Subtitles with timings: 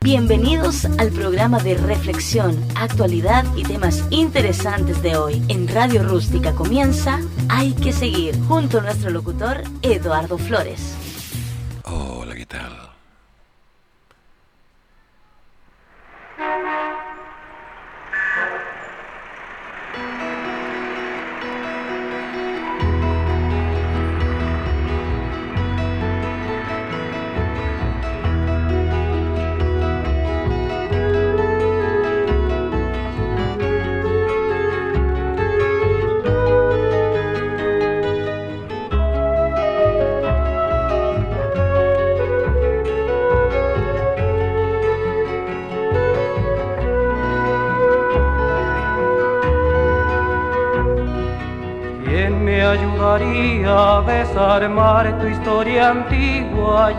[0.00, 5.42] Bienvenidos al programa de reflexión, actualidad y temas interesantes de hoy.
[5.48, 11.11] En Radio Rústica comienza Hay que seguir, junto a nuestro locutor Eduardo Flores.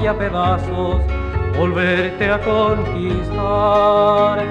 [0.04, 1.02] Y pedazos
[1.58, 4.44] volverte a conquistar?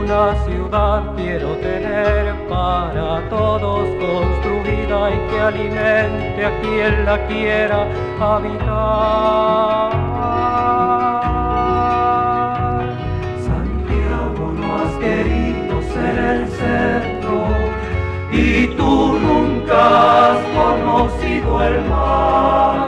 [0.00, 7.86] Una ciudad quiero tener para todos construida y que alimente a quien la quiera
[8.18, 9.92] habitar.
[13.44, 17.44] Santiago no has querido ser el centro
[18.32, 22.83] y tú nunca has conocido el mar.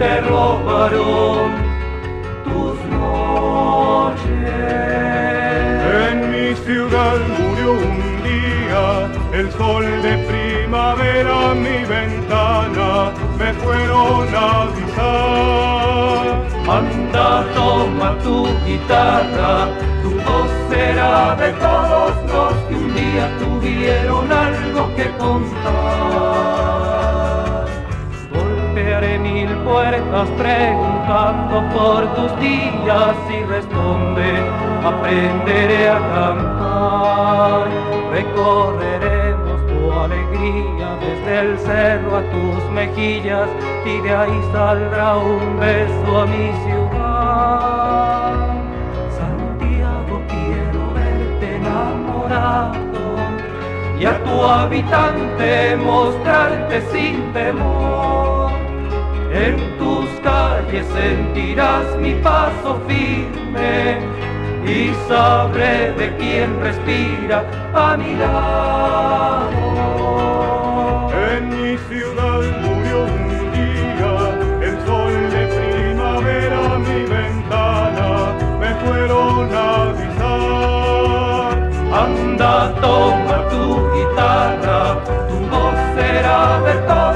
[0.00, 1.48] Te robaron
[2.44, 4.24] tus noches?
[6.08, 8.84] En mi ciudad murió un día
[9.38, 16.28] el sol de primavera, mi ventana me fueron a avisar.
[16.78, 19.68] Anda, toma tu guitarra,
[20.02, 26.49] tu voz será de todos los que un día tuvieron algo que contar.
[29.80, 34.30] Puertas preguntando por tus días y responde,
[34.84, 37.68] aprenderé a cantar.
[38.12, 43.48] Recorreremos tu alegría desde el cerro a tus mejillas
[43.86, 48.34] y de ahí saldrá un beso a mi ciudad.
[49.18, 52.74] Santiago, quiero verte enamorado
[53.98, 58.30] y a tu habitante mostrarte sin temor.
[60.70, 63.98] Calles sentirás mi paso firme
[64.64, 67.44] y sabré de quién respira
[67.74, 69.50] a mi lado.
[71.32, 74.14] En mi ciudad murió un día
[74.62, 78.08] el sol de primavera, mi ventana
[78.60, 79.56] me fueron a
[79.90, 81.52] avisar.
[81.92, 84.80] Anda, toma tu guitarra,
[85.28, 87.09] tu voz será de todos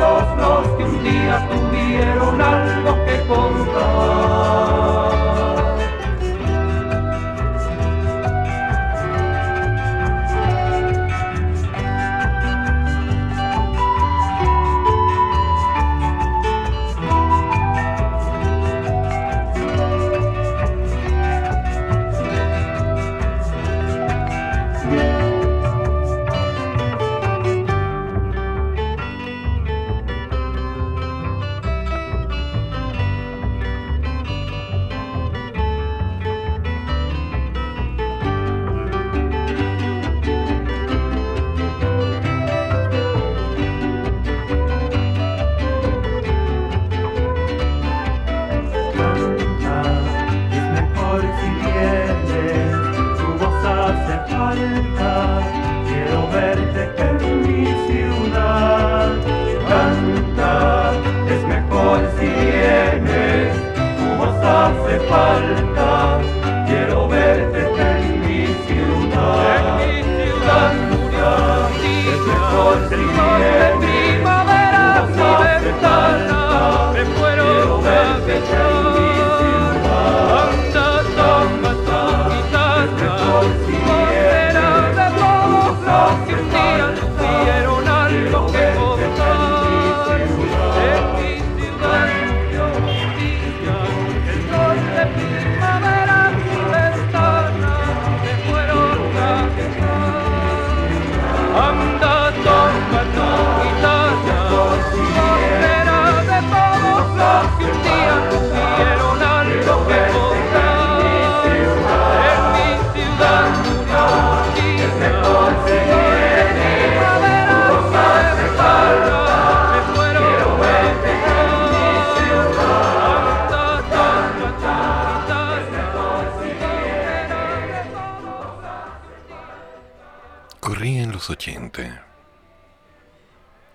[131.44, 132.06] 80.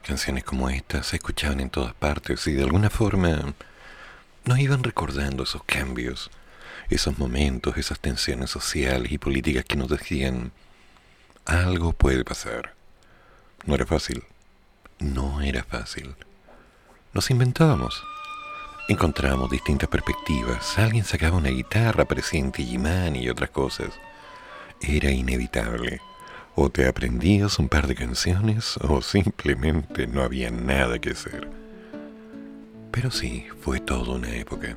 [0.02, 3.54] Canciones como estas se escuchaban en todas partes y de alguna forma
[4.46, 6.32] nos iban recordando esos cambios,
[6.90, 10.52] esos momentos, esas tensiones sociales y políticas que nos decían
[11.46, 12.74] algo puede pasar.
[13.66, 14.24] No era fácil.
[14.98, 16.16] No era fácil.
[17.14, 18.04] Nos inventábamos.
[18.88, 20.80] Encontrábamos distintas perspectivas.
[20.80, 22.80] Alguien sacaba una guitarra, presente y
[23.16, 23.92] y otras cosas.
[24.82, 26.02] Era inevitable.
[26.62, 31.48] O te aprendías un par de canciones o simplemente no había nada que hacer.
[32.92, 34.76] Pero sí, fue toda una época.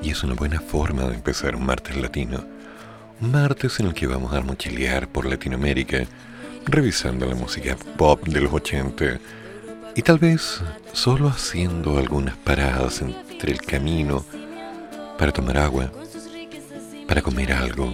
[0.00, 2.44] Y es una buena forma de empezar un martes latino.
[3.20, 6.04] Un martes en el que vamos a mochilear por Latinoamérica,
[6.66, 9.18] revisando la música pop de los 80
[9.96, 14.24] y tal vez solo haciendo algunas paradas entre el camino
[15.18, 15.90] para tomar agua,
[17.08, 17.92] para comer algo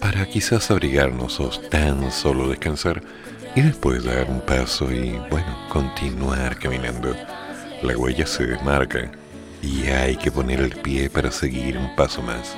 [0.00, 3.02] para quizás abrigarnos o tan solo descansar
[3.54, 7.14] y después dar un paso y, bueno, continuar caminando.
[7.82, 9.10] La huella se desmarca
[9.62, 12.56] y hay que poner el pie para seguir un paso más.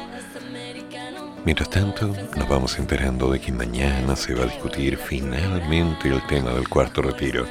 [1.44, 6.50] Mientras tanto, nos vamos enterando de que mañana se va a discutir finalmente el tema
[6.50, 7.46] del cuarto retiro.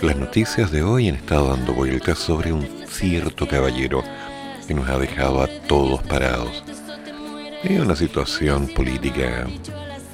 [0.00, 4.04] Las noticias de hoy han estado dando vueltas sobre un cierto caballero
[4.68, 6.62] que nos ha dejado a todos parados
[7.64, 9.46] es una situación política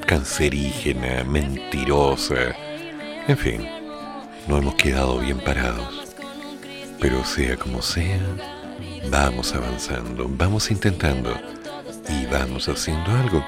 [0.06, 2.55] cancerígena, mentirosa.
[3.26, 3.69] En fin,
[4.47, 6.14] no hemos quedado bien parados.
[7.00, 8.20] Pero sea como sea,
[9.11, 11.35] vamos avanzando, vamos intentando
[12.08, 13.44] y vamos haciendo algo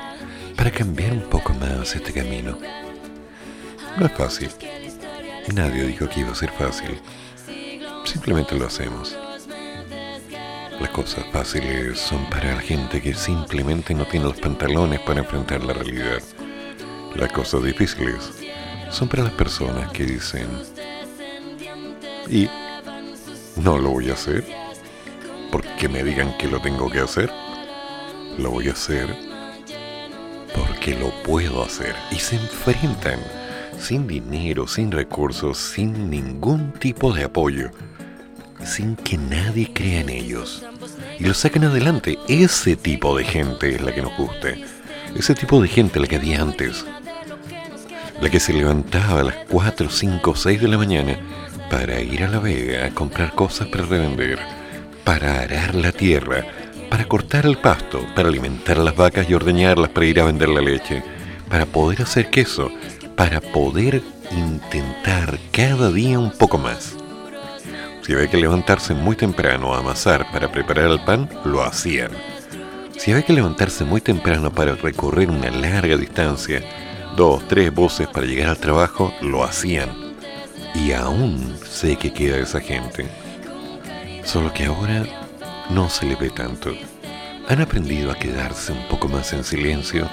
[0.56, 2.58] para cambiar un poco más este camino.
[3.98, 4.50] No es fácil.
[5.54, 7.00] Nadie dijo que iba a ser fácil.
[8.04, 9.16] Simplemente lo hacemos.
[10.82, 15.62] Las cosas fáciles son para la gente que simplemente no tiene los pantalones para enfrentar
[15.62, 16.20] la realidad.
[17.14, 18.16] Las cosas difíciles
[18.90, 20.48] son para las personas que dicen,
[22.28, 22.48] y
[23.60, 24.44] no lo voy a hacer
[25.52, 27.30] porque me digan que lo tengo que hacer.
[28.38, 29.16] Lo voy a hacer
[30.52, 31.94] porque lo puedo hacer.
[32.10, 33.20] Y se enfrentan
[33.78, 37.70] sin dinero, sin recursos, sin ningún tipo de apoyo
[38.64, 40.64] sin que nadie crea en ellos.
[41.18, 42.18] Y lo sacan adelante.
[42.28, 44.48] Ese tipo de gente es la que nos gusta.
[45.14, 46.84] Ese tipo de gente la que había antes.
[48.20, 51.18] La que se levantaba a las 4, 5, 6 de la mañana
[51.70, 54.38] para ir a la vega a comprar cosas para revender,
[55.04, 56.44] para arar la tierra,
[56.90, 60.60] para cortar el pasto, para alimentar las vacas y ordeñarlas para ir a vender la
[60.60, 61.02] leche,
[61.48, 62.70] para poder hacer queso,
[63.16, 66.96] para poder intentar cada día un poco más.
[68.02, 72.10] Si había que levantarse muy temprano a amasar para preparar el pan, lo hacían.
[72.98, 76.62] Si había que levantarse muy temprano para recorrer una larga distancia,
[77.16, 79.90] dos, tres voces para llegar al trabajo, lo hacían.
[80.74, 83.06] Y aún sé que queda esa gente.
[84.24, 85.04] Solo que ahora
[85.70, 86.72] no se le ve tanto.
[87.48, 90.08] Han aprendido a quedarse un poco más en silencio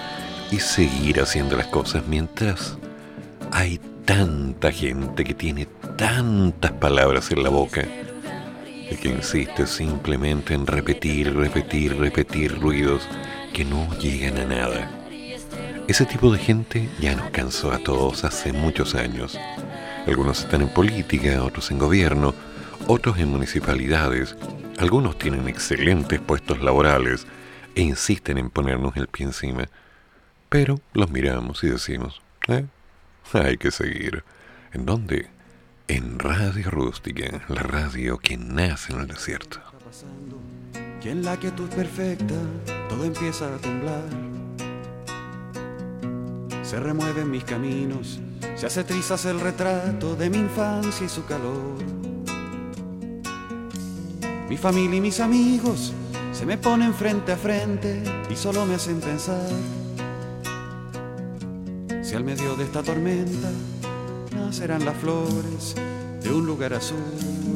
[0.51, 2.77] y seguir haciendo las cosas mientras
[3.51, 7.83] hay tanta gente que tiene tantas palabras en la boca
[8.89, 13.07] y que insiste simplemente en repetir, repetir, repetir ruidos
[13.53, 14.89] que no llegan a nada.
[15.87, 19.37] Ese tipo de gente ya nos cansó a todos hace muchos años.
[20.07, 22.33] Algunos están en política, otros en gobierno,
[22.87, 24.35] otros en municipalidades,
[24.79, 27.27] algunos tienen excelentes puestos laborales
[27.75, 29.69] e insisten en ponernos el pie encima.
[30.49, 32.65] Pero los miramos y decimos, ¿eh?
[33.33, 34.23] Hay que seguir.
[34.73, 35.27] ¿En dónde?
[35.87, 39.59] En Radio Rústica, la radio que nace en el desierto.
[41.03, 42.33] Y en la quietud perfecta
[42.87, 44.03] todo empieza a temblar.
[46.63, 48.19] Se remueven mis caminos,
[48.55, 51.77] se hace trizas el retrato de mi infancia y su calor.
[54.49, 55.93] Mi familia y mis amigos
[56.31, 59.49] se me ponen frente a frente y solo me hacen pensar
[62.09, 63.51] si al medio de esta tormenta
[64.33, 65.75] nacerán las flores
[66.23, 66.97] de un lugar azul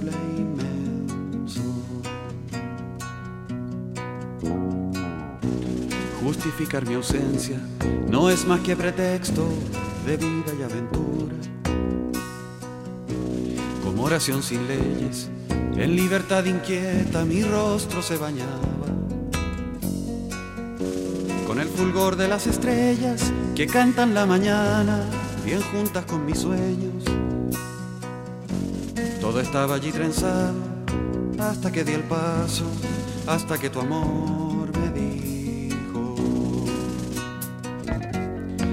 [0.03, 1.63] e inmenso.
[6.23, 7.59] Justificar mi ausencia
[8.07, 9.43] no es más que pretexto
[10.05, 11.35] de vida y aventura.
[13.83, 18.59] Como oración sin leyes, en libertad inquieta mi rostro se bañaba
[21.47, 25.01] con el fulgor de las estrellas que cantan la mañana,
[25.45, 27.03] bien juntas con mis sueños.
[29.21, 30.55] Todo estaba allí trenzado
[31.39, 32.65] hasta que di el paso,
[33.27, 36.15] hasta que tu amor me dijo.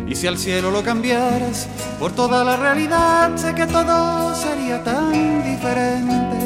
[0.08, 1.68] Y si al cielo lo cambiaras
[1.98, 6.38] por toda la realidad, sé que todo sería tan diferente.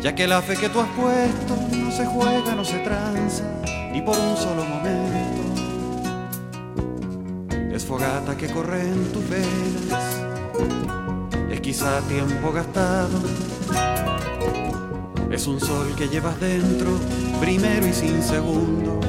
[0.00, 3.44] Ya que la fe que tú has puesto no se juega, no se tranza,
[3.92, 5.33] ni por un solo momento.
[7.86, 10.04] Fogata que corre en tus venas,
[11.50, 13.20] es quizá tiempo gastado.
[15.30, 16.98] Es un sol que llevas dentro,
[17.40, 19.00] primero y sin segundo,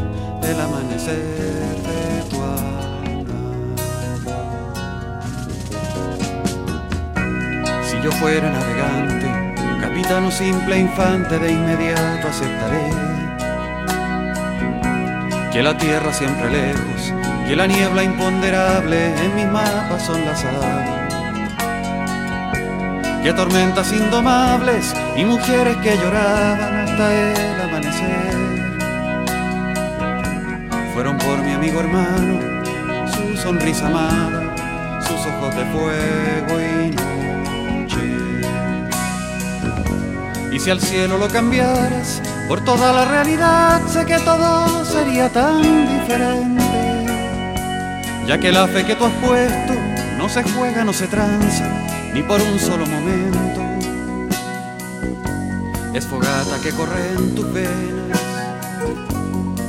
[0.43, 2.35] el amanecer de tu
[7.89, 12.89] Si yo fuera navegante, capitano simple infante, de inmediato aceptaré
[15.53, 21.05] que la tierra siempre lejos, que la niebla imponderable en mis mapas son las aves
[23.25, 28.35] que tormentas indomables y mujeres que lloraban hasta el amanecer.
[30.93, 32.39] Fueron por mi amigo hermano,
[33.11, 36.91] su sonrisa amada, sus ojos de fuego y
[37.81, 38.05] noche.
[40.51, 45.63] Y si al cielo lo cambiaras por toda la realidad, sé que todo sería tan
[45.97, 46.84] diferente.
[48.27, 49.73] Ya que la fe que tú has puesto
[50.17, 51.69] no se juega, no se tranza
[52.13, 53.61] ni por un solo momento.
[55.93, 58.19] Es fogata que corre en tus venas,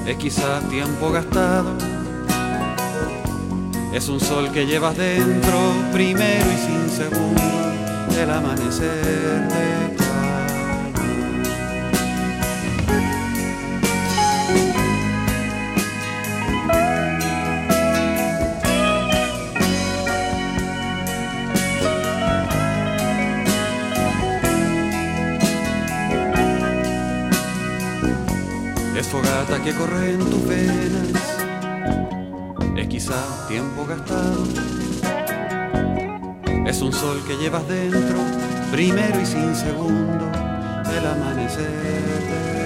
[0.06, 1.76] es quizá tiempo gastado.
[3.92, 5.58] Es un sol que llevas dentro,
[5.92, 7.42] primero y sin segundo,
[8.20, 10.05] el amanecer de
[33.48, 34.44] tiempo gastado.
[36.66, 38.18] Es un sol que llevas dentro,
[38.72, 40.30] primero y sin segundo,
[40.96, 42.65] el amanecer.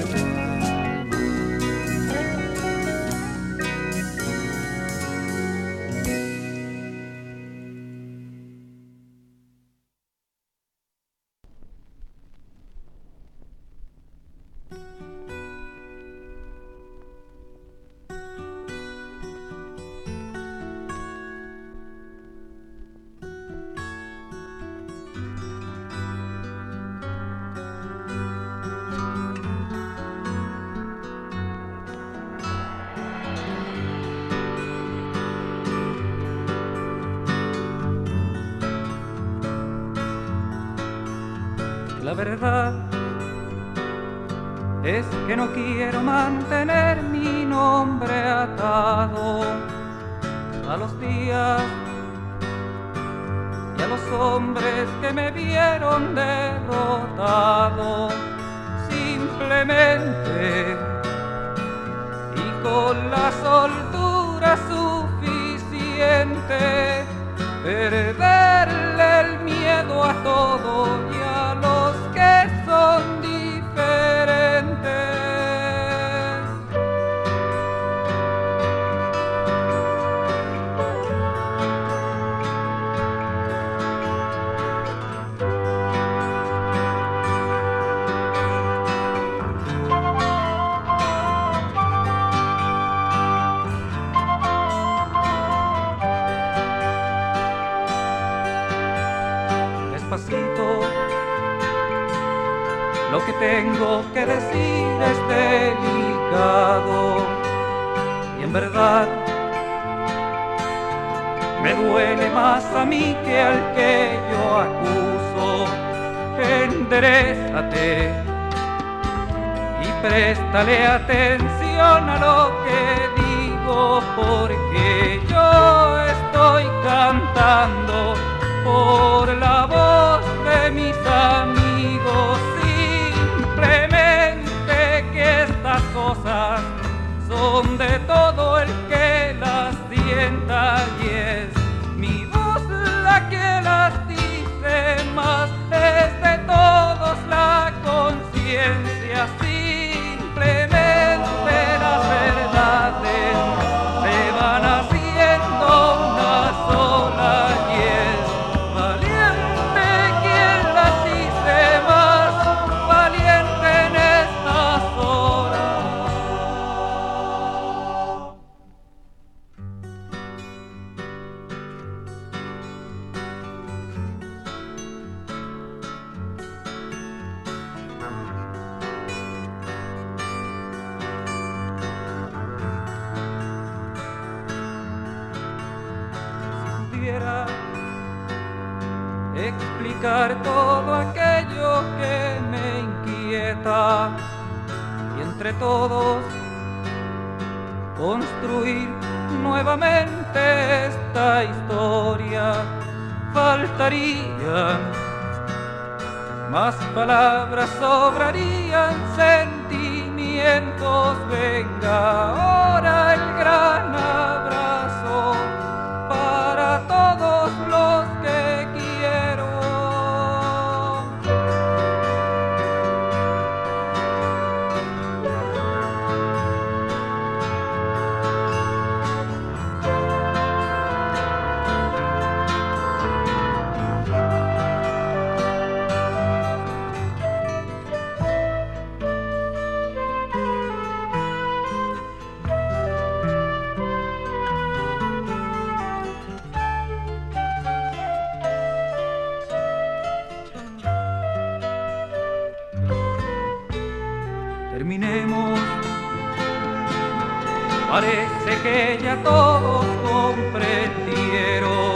[258.63, 261.95] Que ya todos comprendieron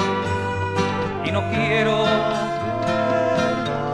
[1.25, 2.05] y no quiero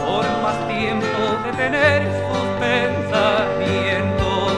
[0.04, 1.06] por más tiempo
[1.46, 4.52] detener sus pensamientos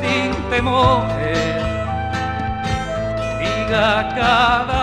[0.00, 1.38] sin temores.
[3.38, 4.81] Diga cada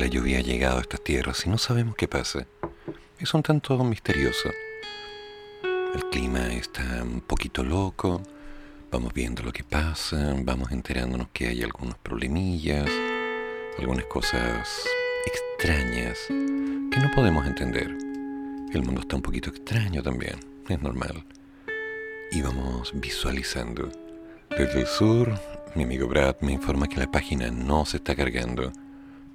[0.00, 2.46] la lluvia ha llegado a estas tierras y no sabemos qué pasa.
[3.18, 4.48] Es un tanto misterioso.
[5.94, 8.22] El clima está un poquito loco.
[8.90, 12.88] Vamos viendo lo que pasa, vamos enterándonos que hay algunos problemillas,
[13.78, 14.70] algunas cosas
[15.26, 17.88] extrañas que no podemos entender.
[18.72, 21.26] El mundo está un poquito extraño también, es normal.
[22.32, 23.90] Y vamos visualizando.
[24.48, 25.38] Desde el sur,
[25.74, 28.72] mi amigo Brad me informa que la página no se está cargando.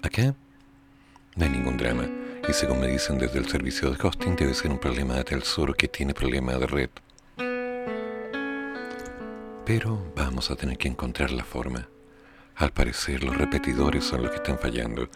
[0.02, 0.34] Acá
[1.36, 2.08] no hay ningún drama.
[2.48, 5.76] Y según me dicen desde el servicio de hosting, debe ser un problema de Telsur
[5.76, 6.90] que tiene problema de red.
[9.66, 11.90] Pero vamos a tener que encontrar la forma.
[12.56, 15.10] Al parecer los repetidores son los que están fallando.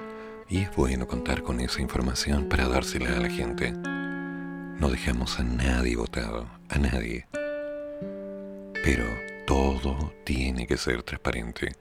[0.50, 3.72] Y es bueno contar con esa información para dársela a la gente.
[3.72, 7.28] No dejamos a nadie votado, a nadie.
[8.84, 9.06] Pero
[9.46, 11.76] todo tiene que ser transparente.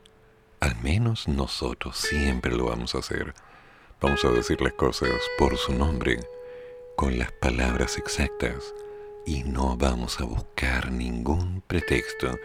[0.61, 3.35] Al menos nosotros siempre lo vamos a hacer.
[4.01, 6.21] Vamos a decir las cosas por su nombre,
[6.95, 8.73] con las palabras exactas,
[9.27, 12.39] y no vamos a buscar ningún pretexto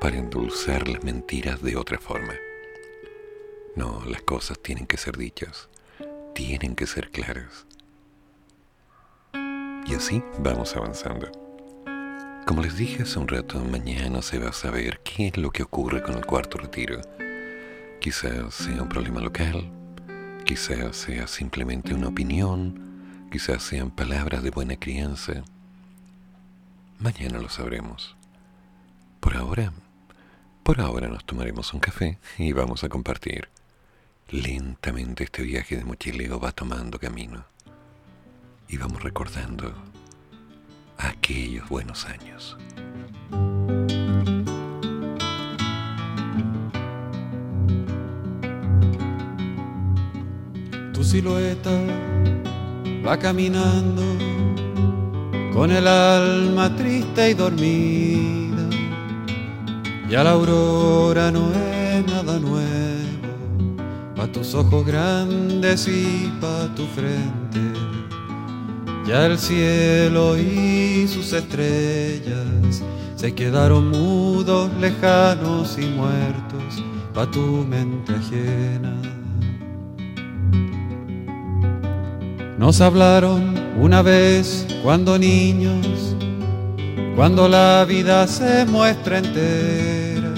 [0.00, 2.32] para endulzar las mentiras de otra forma.
[3.76, 5.68] No, las cosas tienen que ser dichas,
[6.34, 7.66] tienen que ser claras.
[9.86, 11.30] Y así vamos avanzando.
[12.46, 15.64] Como les dije hace un rato, mañana se va a saber qué es lo que
[15.64, 17.02] ocurre con el cuarto retiro.
[18.00, 19.70] Quizás sea un problema local,
[20.44, 25.42] quizás sea simplemente una opinión, quizás sean palabras de buena crianza.
[26.98, 28.14] Mañana lo sabremos.
[29.20, 29.72] Por ahora,
[30.62, 33.48] por ahora nos tomaremos un café y vamos a compartir.
[34.30, 37.44] Lentamente este viaje de mochileo va tomando camino
[38.68, 39.74] y vamos recordando
[40.98, 42.56] aquellos buenos años.
[50.94, 51.72] Tu silueta
[53.04, 54.02] va caminando
[55.52, 58.62] con el alma triste y dormida.
[60.08, 63.76] Ya la aurora no es nada nuevo,
[64.14, 67.60] pa' tus ojos grandes y pa' tu frente.
[69.04, 72.82] Ya el cielo y sus estrellas
[73.16, 79.13] se quedaron mudos, lejanos y muertos pa' tu mente ajena.
[82.64, 86.16] Nos hablaron una vez cuando niños,
[87.14, 90.32] cuando la vida se muestra entera,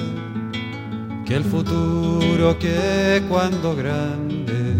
[1.24, 4.74] que el futuro que cuando grande,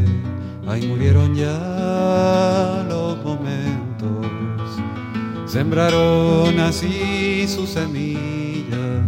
[0.67, 4.27] ahí murieron ya los momentos,
[5.47, 9.07] sembraron así su semilla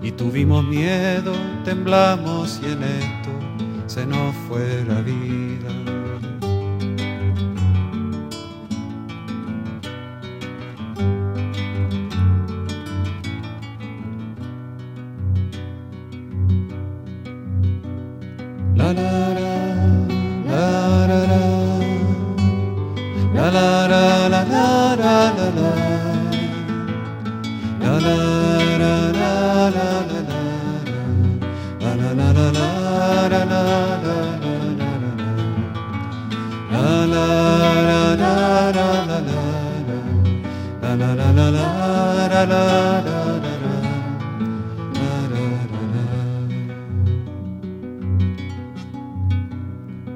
[0.00, 1.32] y tuvimos miedo,
[1.64, 3.30] temblamos y en esto
[3.88, 5.91] se nos fue la vida.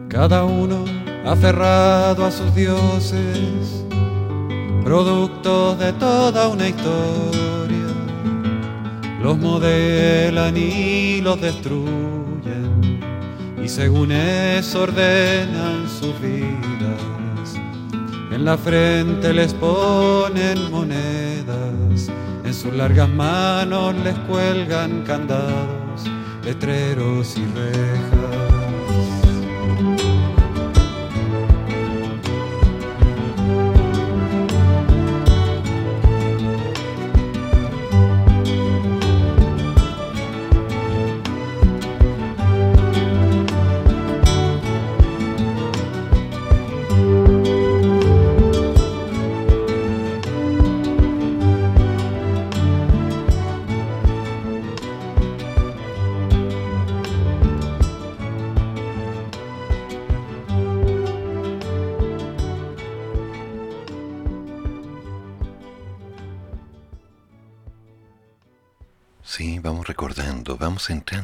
[0.08, 0.84] Cada uno
[1.24, 3.84] aferrado a sus dioses,
[4.82, 7.92] productos de toda una historia,
[9.22, 13.00] los modelan y los destruyen,
[13.62, 17.60] y según eso ordenan sus vidas.
[18.32, 21.35] En la frente les ponen monedas,
[22.44, 26.04] en sus largas manos les cuelgan candados,
[26.44, 28.65] letreros y rejas.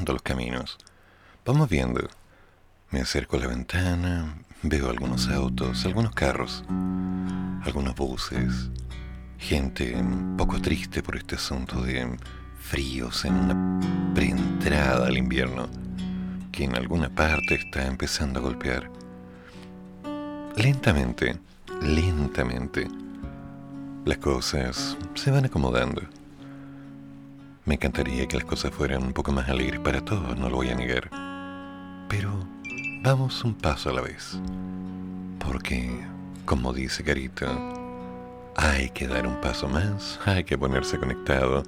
[0.00, 0.78] Los caminos.
[1.44, 2.08] Vamos viendo.
[2.90, 6.64] Me acerco a la ventana, veo algunos autos, algunos carros,
[7.64, 8.70] algunos buses,
[9.38, 12.18] gente un poco triste por este asunto de
[12.58, 15.68] fríos en una preentrada al invierno
[16.50, 18.90] que en alguna parte está empezando a golpear.
[20.56, 21.38] Lentamente,
[21.82, 22.88] lentamente,
[24.04, 26.02] las cosas se van acomodando.
[27.64, 30.70] Me encantaría que las cosas fueran un poco más alegres para todos, no lo voy
[30.70, 31.08] a negar.
[32.08, 32.32] Pero
[33.02, 34.36] vamos un paso a la vez.
[35.38, 35.88] Porque,
[36.44, 37.46] como dice Carito,
[38.56, 41.62] hay que dar un paso más, hay que ponerse conectado,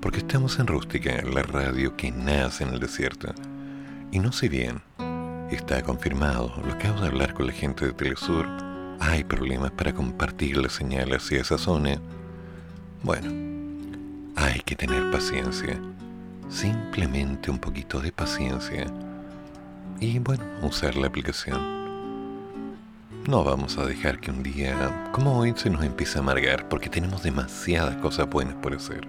[0.00, 3.32] porque estamos en Rústica, la radio que nace en el desierto.
[4.10, 4.82] Y no sé bien,
[5.52, 8.48] está confirmado, lo acabo de hablar con la gente de Telesur,
[8.98, 12.00] hay problemas para compartir la señal hacia esa zona.
[13.02, 13.45] Bueno,
[14.36, 15.80] hay que tener paciencia,
[16.48, 18.86] simplemente un poquito de paciencia
[19.98, 21.76] y bueno, usar la aplicación.
[23.26, 26.88] No vamos a dejar que un día como hoy se nos empiece a amargar porque
[26.88, 29.08] tenemos demasiadas cosas buenas por hacer.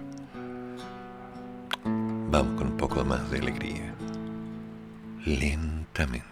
[1.84, 3.94] Vamos con un poco más de alegría.
[5.24, 6.24] Lentamente.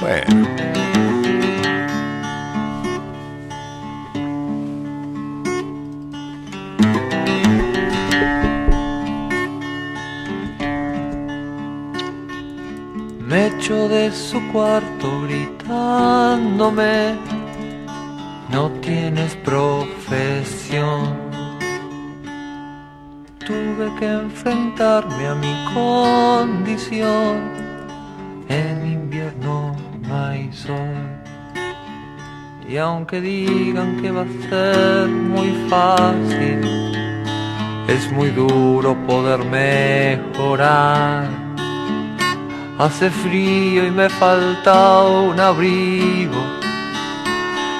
[0.00, 0.87] Bueno.
[13.68, 17.18] De su cuarto gritándome,
[18.50, 21.14] no tienes profesión.
[23.46, 27.52] Tuve que enfrentarme a mi condición,
[28.48, 31.20] en invierno no hay sol.
[32.66, 36.62] Y aunque digan que va a ser muy fácil,
[37.86, 41.37] es muy duro poder mejorar
[42.78, 46.40] Hace frío y me falta un abrigo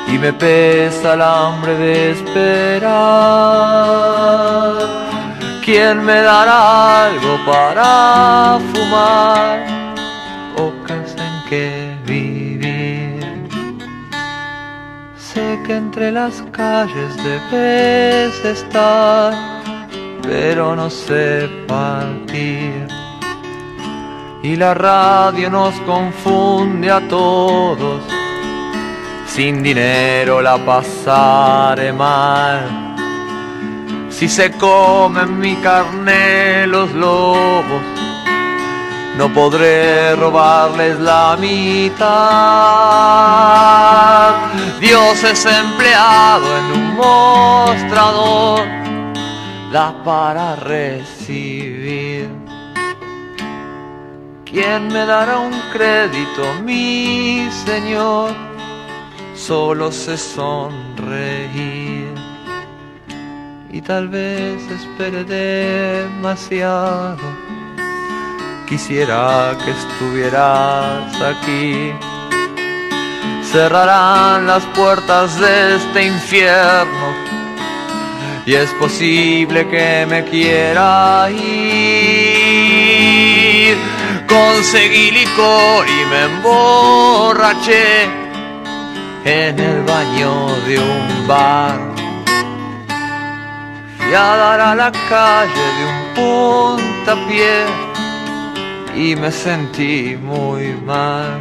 [0.09, 2.89] y me pesa el hambre de esperar.
[5.65, 9.67] ¿Quién me dará algo para fumar
[10.57, 12.99] o casa en que vivir?
[15.39, 19.33] sé que entre las calles debes estar,
[20.23, 23.08] pero no sé partir.
[24.41, 28.03] Y la radio nos confunde a todos,
[29.27, 32.87] sin dinero la pasaré mal.
[34.11, 37.83] Si se comen mi carne los lobos,
[39.17, 41.99] no podré robarles la mitad.
[44.81, 48.61] Dios es empleado en un mostrador,
[49.73, 52.08] da para recibir.
[54.51, 58.35] ¿Quién me dará un crédito, mi Señor?
[59.35, 62.15] Solo sé sonreír.
[63.71, 67.19] Y tal vez espere demasiado
[68.69, 71.93] quisiera que estuvieras aquí.
[73.43, 77.15] Cerrarán las puertas de este infierno
[78.45, 82.59] y es posible que me quiera ir.
[84.29, 88.05] Conseguí licor y me emborraché
[89.25, 91.79] en el baño de un bar.
[93.97, 97.89] Fui a dar a la calle de un puntapié
[98.95, 101.41] y me sentí muy mal.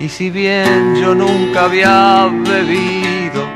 [0.00, 3.46] Y si bien yo nunca había bebido,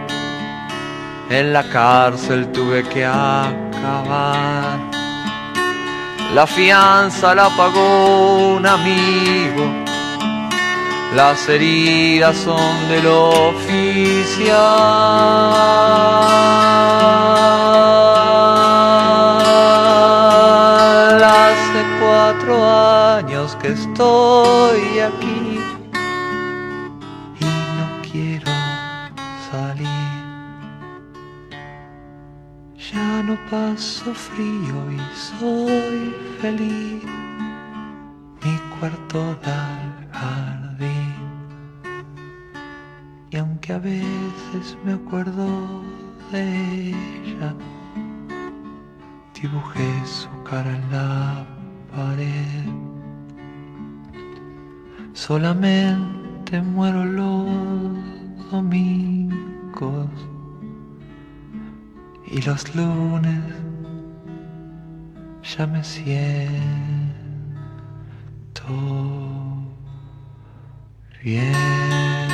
[1.29, 4.96] en la cárcel tuve que acabar.
[6.35, 9.65] La fianza la pagó un amigo,
[11.15, 14.57] las heridas son del oficial.
[21.25, 22.55] Hace cuatro
[23.17, 25.61] años que estoy aquí
[27.41, 27.45] y
[27.79, 28.53] no quiero
[29.51, 29.87] salir.
[32.93, 35.86] Ya no paso frío y soy
[36.47, 37.03] feliz.
[38.45, 41.15] Mi cuarto da al jardín.
[43.33, 45.49] Y aunque a veces me acuerdo
[46.31, 47.51] de ella,
[49.35, 51.47] dibujé su cara en la
[51.95, 52.67] pared.
[55.15, 60.11] Solamente muero los domingos
[62.35, 63.66] y los lunes
[65.47, 66.27] ya me siento
[71.23, 72.27] bien.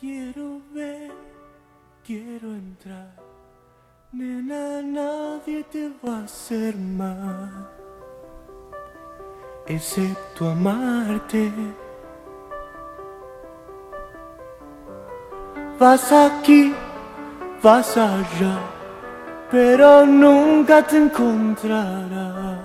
[0.00, 1.12] Quiero ver,
[2.04, 3.14] quiero entrar.
[4.12, 7.83] Nena, nadie te va a hacer mal,
[9.66, 11.52] excepto amarte.
[15.78, 16.74] Vas aquí,
[17.62, 18.58] vas allá,
[19.50, 22.58] pero nunca te encontrarás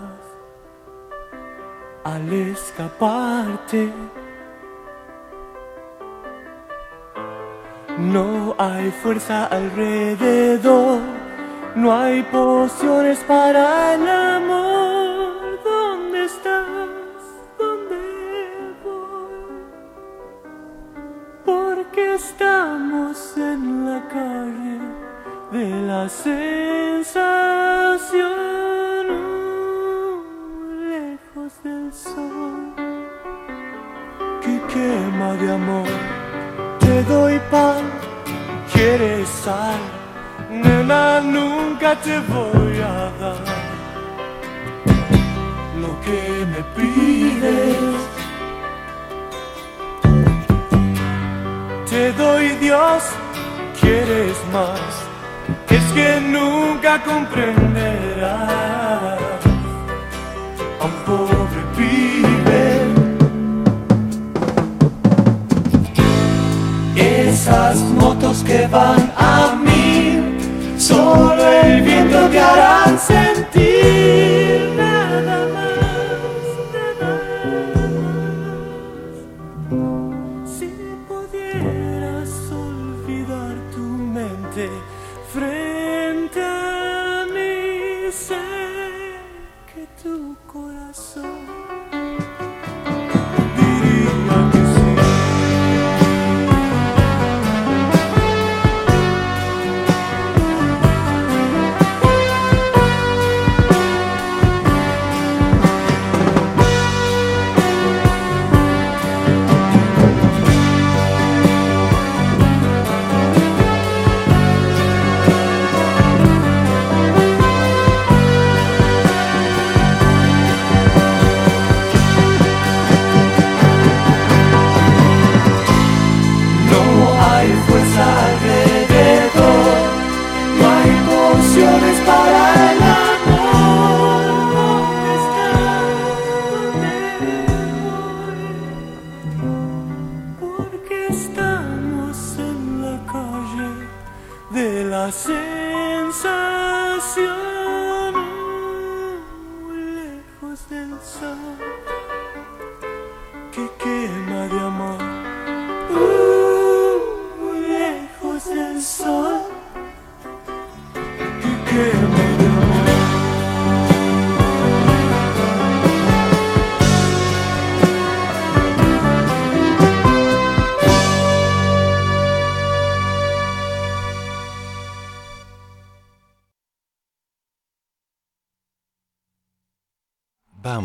[2.04, 3.92] al escaparte.
[7.98, 11.00] No hay fuerza alrededor,
[11.76, 14.79] no hay pociones para el amor.
[42.06, 42.38] Nunca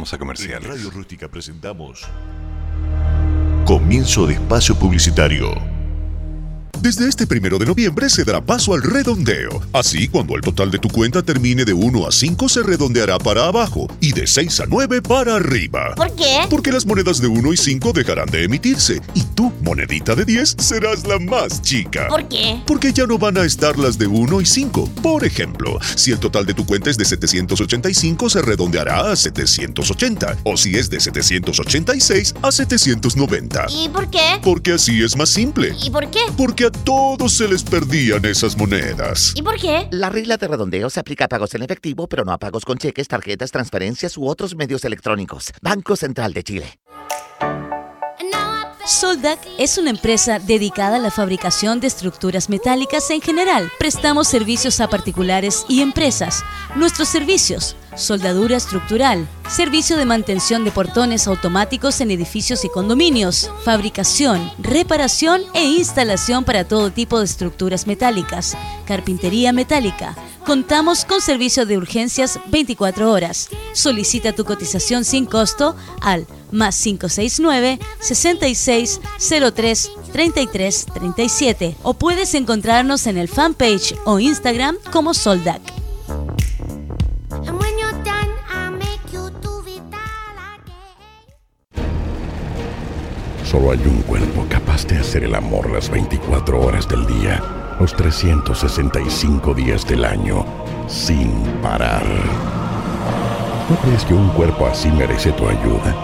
[0.05, 0.69] Vamos a En comerciales.
[0.69, 2.03] Radio Rústica presentamos
[3.65, 5.55] Comienzo de espacio publicitario.
[6.85, 9.63] Desde este primero de noviembre se dará paso al redondeo.
[9.73, 13.47] Así, cuando el total de tu cuenta termine de 1 a 5, se redondeará para
[13.47, 15.95] abajo y de 6 a 9 para arriba.
[15.95, 16.41] ¿Por qué?
[16.51, 20.57] Porque las monedas de 1 y 5 dejarán de emitirse y tu monedita de 10
[20.59, 22.09] serás la más chica.
[22.09, 22.63] ¿Por qué?
[22.67, 24.91] Porque ya no van a estar las de 1 y 5.
[25.03, 30.39] Por ejemplo, si el total de tu cuenta es de 785, se redondeará a 780.
[30.45, 33.67] O si es de 786, a 790.
[33.71, 34.39] ¿Y por qué?
[34.43, 35.75] Porque así es más simple.
[35.83, 36.21] ¿Y por qué?
[36.37, 39.33] Porque a todos se les perdían esas monedas.
[39.35, 39.89] ¿Y por qué?
[39.91, 42.79] La regla de redondeo se aplica a pagos en efectivo, pero no a pagos con
[42.79, 45.53] cheques, tarjetas, transferencias u otros medios electrónicos.
[45.61, 46.79] Banco Central de Chile.
[48.87, 53.73] Soldac es una empresa dedicada a la fabricación de estructuras metálicas en general.
[53.79, 56.45] Prestamos servicios a particulares y empresas.
[56.77, 64.51] Nuestros servicios, soldadura estructural, servicio de mantención de portones automáticos en edificios y condominios, fabricación,
[64.59, 70.17] reparación e instalación para todo tipo de estructuras metálicas, carpintería metálica.
[70.45, 73.49] Contamos con servicio de urgencias 24 horas.
[73.73, 79.01] Solicita tu cotización sin costo al más 569 66
[79.55, 85.84] 03 33 37 o puedes encontrarnos en el fanpage o Instagram como Soldac.
[93.55, 97.41] Solo hay un cuerpo capaz de hacer el amor las 24 horas del día,
[97.79, 100.45] los 365 días del año,
[100.89, 101.31] sin
[101.63, 102.03] parar.
[103.71, 105.95] ¿No crees que un cuerpo así merece tu ayuda?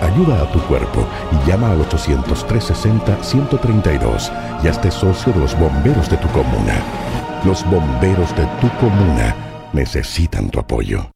[0.00, 6.16] Ayuda a tu cuerpo y llama al 800-360-132 y hazte socio de los bomberos de
[6.16, 6.82] tu comuna.
[7.44, 9.36] Los bomberos de tu comuna
[9.74, 11.13] necesitan tu apoyo.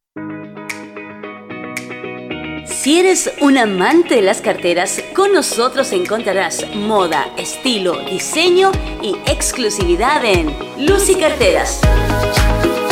[2.81, 10.23] Si eres un amante de las carteras, con nosotros encontrarás moda, estilo, diseño y exclusividad
[10.23, 11.81] en Lucy Carteras.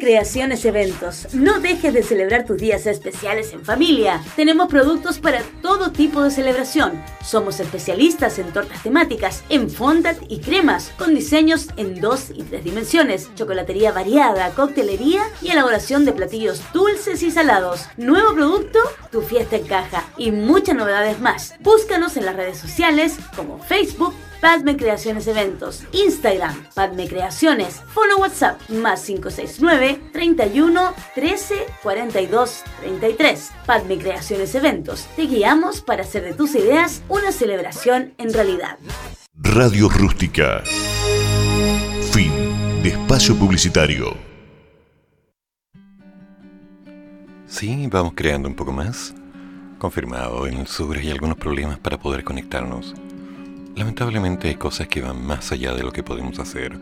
[0.02, 1.32] Creaciones Eventos.
[1.32, 4.20] No dejes de celebrar tus días especiales en familia.
[4.34, 7.00] Tenemos productos para todo tipo de celebración.
[7.24, 12.64] Somos especialistas en tortas temáticas, en fondant y cremas, con diseños en dos y tres
[12.64, 17.86] dimensiones, chocolatería variada, coctelería y elaboración de platillos dulces y salados.
[17.96, 18.80] Nuevo producto,
[19.12, 21.54] tu fiesta en caja y muchas novedades más.
[21.60, 28.60] Búscanos en las redes sociales como Facebook, Padme Creaciones Eventos, Instagram, Padme Creaciones, Follow WhatsApp,
[28.70, 33.52] más 569 31 13 42 33.
[33.64, 38.78] Padme Creaciones Eventos, te guiamos para hacer de tus ideas una celebración en realidad.
[39.36, 40.64] Radio Rústica.
[42.10, 42.32] Fin
[42.82, 44.16] de espacio publicitario.
[47.46, 49.14] Sí, vamos creando un poco más.
[49.78, 52.92] Confirmado, en el sur hay algunos problemas para poder conectarnos.
[53.74, 56.78] Lamentablemente hay cosas que van más allá de lo que podemos hacer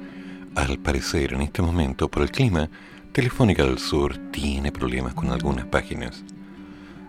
[0.55, 2.68] al parecer en este momento por el clima,
[3.12, 6.24] Telefónica del Sur tiene problemas con algunas páginas.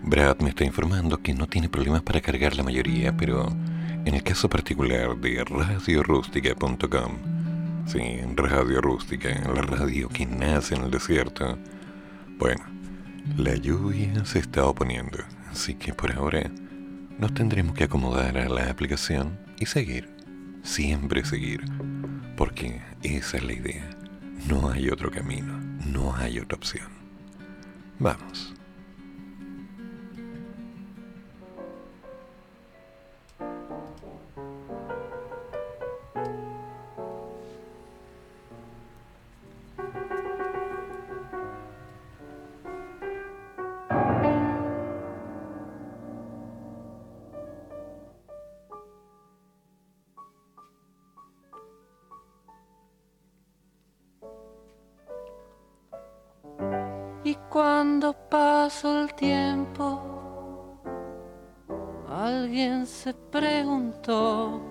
[0.03, 3.47] Brad me está informando que no tiene problemas para cargar la mayoría, pero
[4.05, 7.11] en el caso particular de radiorústica.com,
[7.87, 11.57] sí, Radio Rústica, la radio que nace en el desierto,
[12.37, 12.63] bueno,
[13.37, 15.19] la lluvia se está oponiendo,
[15.51, 16.49] así que por ahora
[17.17, 20.09] nos tendremos que acomodar a la aplicación y seguir,
[20.63, 21.61] siempre seguir,
[22.35, 23.89] porque esa es la idea.
[24.49, 26.89] No hay otro camino, no hay otra opción.
[27.99, 28.55] Vamos.
[57.51, 60.01] Cuando pasó el tiempo,
[62.09, 64.61] alguien se preguntó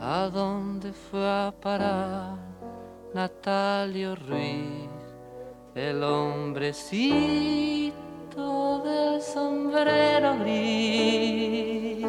[0.00, 2.36] a dónde fue a parar
[3.12, 4.88] Natalio Ruiz,
[5.74, 7.92] el hombrecito
[8.84, 12.06] del sombrero gris.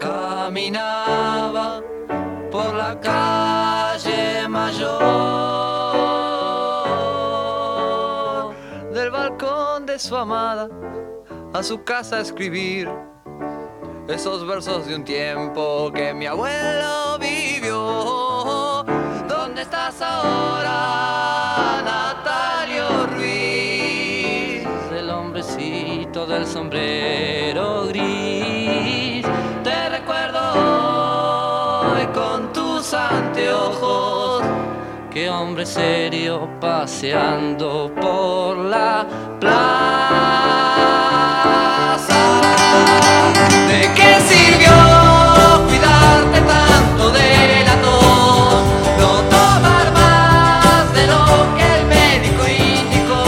[0.00, 1.82] Caminaba
[2.50, 3.43] por la calle
[10.04, 10.68] su amada
[11.54, 12.90] a su casa a escribir
[14.06, 18.84] esos versos de un tiempo que mi abuelo vivió.
[19.26, 24.66] ¿Dónde estás ahora, Natalio Ruiz?
[24.92, 29.24] El hombrecito del sombrero gris.
[29.62, 30.38] Te recuerdo
[31.80, 34.44] hoy con tus anteojos.
[35.10, 39.06] Qué hombre serio paseando por la
[43.68, 44.72] ¿De qué sirvió
[45.66, 48.64] cuidarte tanto de la tos?
[48.98, 51.24] No tomar más de lo
[51.56, 53.24] que el médico indicó.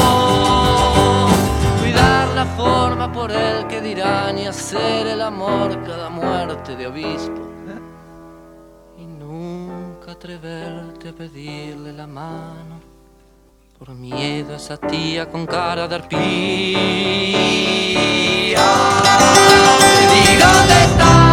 [1.80, 7.42] Cuidar la forma por el que dirán y hacer el amor cada muerte de obispo.
[8.96, 12.75] Y nunca atreverte a pedirle la mano.
[13.78, 16.78] Por miedo a esa tía con cara de arpía.
[20.14, 21.25] ¿Y dónde estás?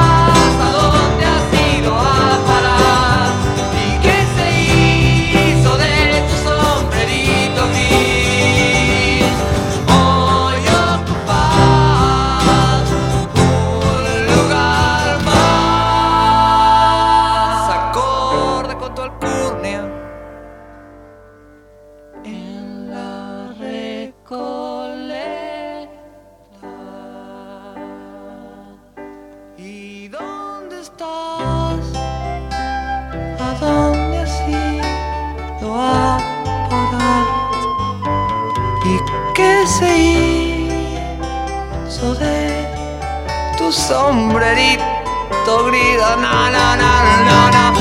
[43.84, 45.99] Sombrerito gris?
[45.99, 46.91] No, no, no,
[47.27, 47.72] no, no.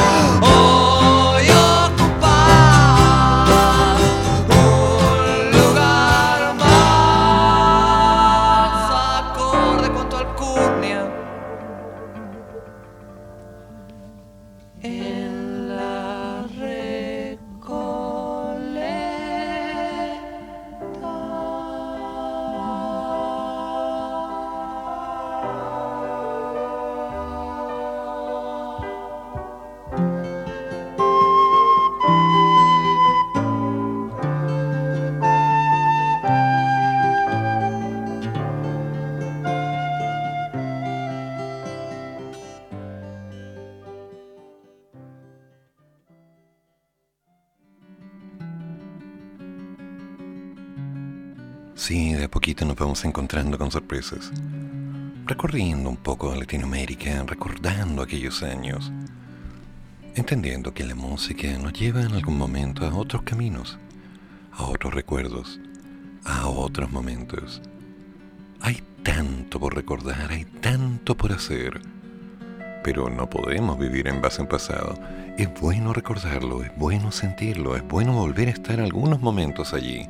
[52.83, 54.33] Vamos encontrando con sorpresas.
[55.27, 58.91] Recorriendo un poco Latinoamérica, recordando aquellos años.
[60.17, 63.79] Entendiendo que la música nos lleva en algún momento a otros caminos,
[64.53, 65.61] a otros recuerdos,
[66.25, 67.63] a otros momentos.
[68.61, 71.81] Hay tanto por recordar, hay tanto por hacer.
[72.83, 74.99] Pero no podemos vivir en base a un pasado.
[75.39, 80.09] Es bueno recordarlo, es bueno sentirlo, es bueno volver a estar algunos momentos allí.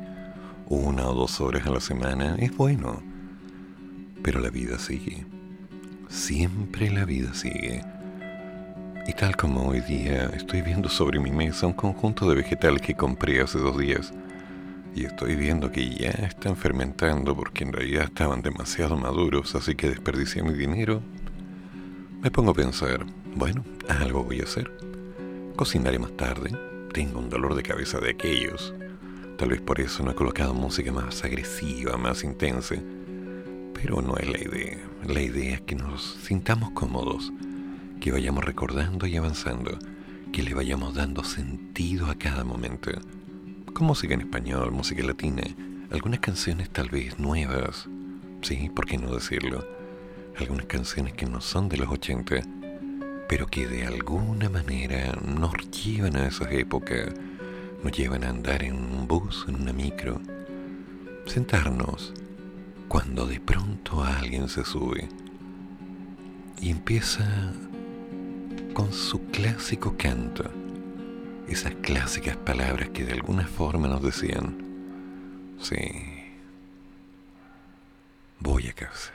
[0.67, 3.01] Una o dos horas a la semana es bueno.
[4.23, 5.25] Pero la vida sigue.
[6.09, 7.83] Siempre la vida sigue.
[9.05, 12.95] Y tal como hoy día estoy viendo sobre mi mesa un conjunto de vegetales que
[12.95, 14.13] compré hace dos días
[14.95, 19.89] y estoy viendo que ya están fermentando porque en realidad estaban demasiado maduros, así que
[19.89, 21.01] desperdicié mi dinero,
[22.21, 23.05] me pongo a pensar,
[23.35, 24.71] bueno, algo voy a hacer.
[25.55, 26.51] Cocinaré más tarde,
[26.93, 28.73] tengo un dolor de cabeza de aquellos.
[29.43, 32.75] Tal vez por eso no he colocado música más agresiva, más intensa.
[33.73, 34.77] Pero no es la idea.
[35.05, 37.33] La idea es que nos sintamos cómodos,
[37.99, 39.77] que vayamos recordando y avanzando,
[40.31, 42.89] que le vayamos dando sentido a cada momento.
[43.73, 45.43] Con música en español, música latina,
[45.91, 47.89] algunas canciones tal vez nuevas,
[48.43, 49.67] sí, ¿por qué no decirlo?
[50.39, 52.35] Algunas canciones que no son de los 80,
[53.27, 57.13] pero que de alguna manera nos llevan a esas épocas,
[57.83, 60.21] nos llevan a andar en un bus, en una micro,
[61.25, 62.13] sentarnos,
[62.87, 65.09] cuando de pronto alguien se sube
[66.61, 67.53] y empieza
[68.73, 70.49] con su clásico canto,
[71.47, 74.57] esas clásicas palabras que de alguna forma nos decían,
[75.59, 75.75] sí,
[78.39, 79.11] voy a casa,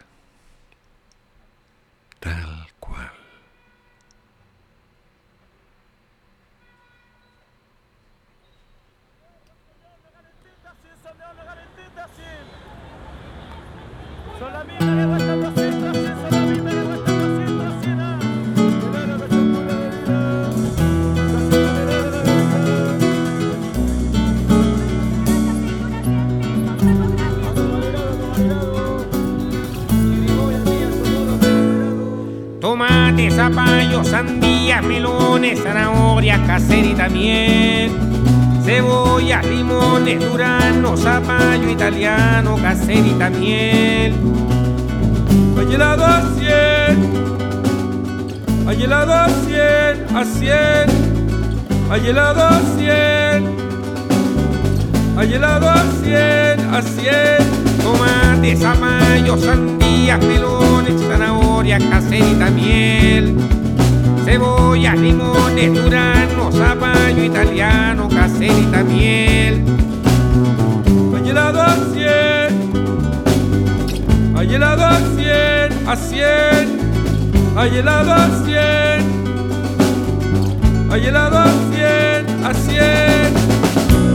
[2.21, 3.18] tal cual.
[32.61, 38.08] Tomate, zapallo, sandías, melones, zanahorias, caserita, miel.
[38.69, 44.15] Cebollas, limones, durano, zapallo italiano, caserita, miel.
[45.57, 46.99] Hay helado a 100,
[48.69, 50.51] hay helado a 100, a 100,
[51.91, 53.57] hay helado a 100,
[55.17, 57.39] hay helado a 100, a 100.
[57.83, 63.35] Tomate, zapallo, sandías, melones, zanahorias, caserita, miel.
[64.29, 69.65] Cebollas, limones, durano, zapallo italiano, caserita, miel.
[71.17, 72.13] Hay helado a 100,
[74.37, 76.79] hay helado a 100, a 100,
[77.57, 78.61] hay helado a 100,
[80.93, 83.35] hay helado a 100, a 100,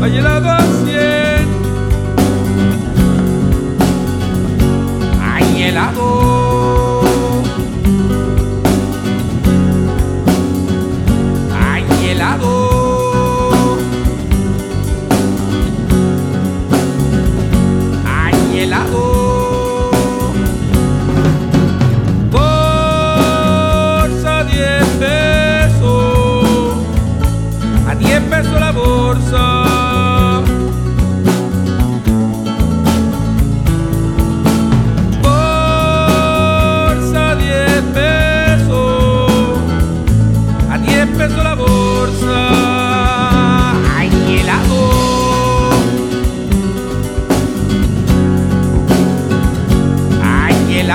[0.04, 1.48] hay helado a 100.
[5.24, 6.43] Hay helado.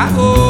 [0.08, 0.47] Hay helado.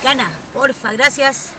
[0.00, 0.30] Mexicana.
[0.52, 1.49] Porfa, gracias.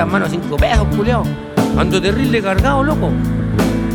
[0.00, 1.22] Puras manos cinco pesos, culiao.
[1.76, 3.10] Ando terrible cargado, loco.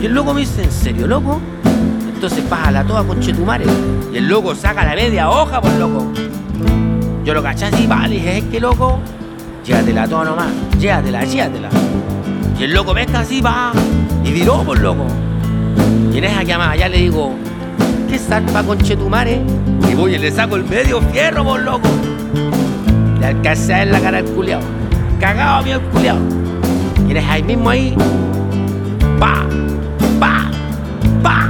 [0.01, 1.39] Y el loco me dice, ¿en serio, loco?
[2.13, 3.65] Entonces bájala toda con chetumare.
[4.13, 6.11] Y el loco saca la media hoja, por loco.
[7.23, 8.99] Yo lo caché así, vale, le dije, es que loco,
[9.65, 10.47] llévatela toda nomás,
[10.79, 11.69] llévatela, llévatela.
[12.59, 13.71] Y el loco pesca así, va,
[14.23, 15.07] y viró, por loco.
[16.13, 17.33] Y en esa llamada allá le digo,
[18.07, 19.41] ¿qué zarpa con chetumare?
[19.89, 21.89] Y voy y le saco el medio fierro, por loco.
[23.19, 24.74] Le alcancé a ver la cara al culiao.
[25.19, 26.17] Cagado el culiao.
[27.07, 27.95] Y eres ahí mismo ahí.
[29.19, 29.45] Pa,
[30.19, 30.51] pa,
[31.23, 31.49] pa.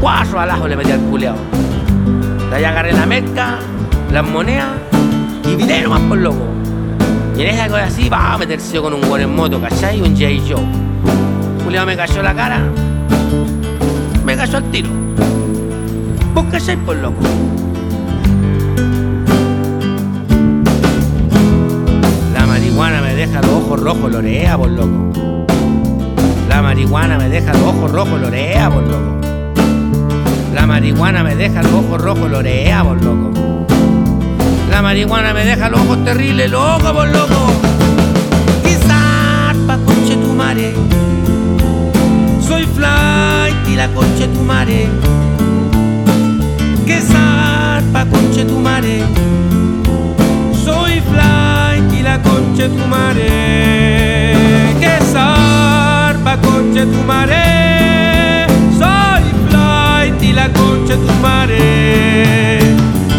[0.00, 1.36] Cuatro balazos le metí al culiao.
[2.50, 3.58] De ahí agarré la merca,
[4.12, 4.68] las monedas
[5.44, 6.46] y viré nomás por loco.
[7.36, 10.00] Y en esa cosa así, va a meterse con un buen en moto, ¿cachai?
[10.00, 10.26] Un J.
[10.48, 10.64] Joe.
[11.64, 12.60] Culiao me cayó la cara.
[14.24, 14.90] Me cayó al tiro.
[16.34, 17.20] ¿Vos cachai por loco?
[26.48, 29.20] La marihuana me deja los ojos rojos, lorea por loco.
[30.52, 33.30] La marihuana me deja los ojos rojos, lorea por loco.
[34.68, 37.52] La marihuana me deja los ojos terribles, loco por loco.
[38.64, 40.74] Quizás pa' conche tu mare.
[42.40, 44.88] Soy flight y la conche tu mare.
[46.84, 49.04] Que zarpa conche tu mare.
[50.64, 51.71] Soy flight
[52.02, 54.34] la conche tu mare.
[54.80, 58.46] Que zarpa conche tu mare.
[58.78, 62.58] Soy flight y la conche tu mare.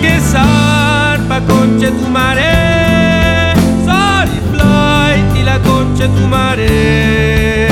[0.02, 3.54] Que zarpa conche tu mare.
[3.86, 7.68] Soy flight y la conche tu mare.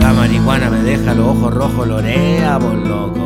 [0.00, 3.21] La marihuana me deja los ojos rojos, lorea por loco.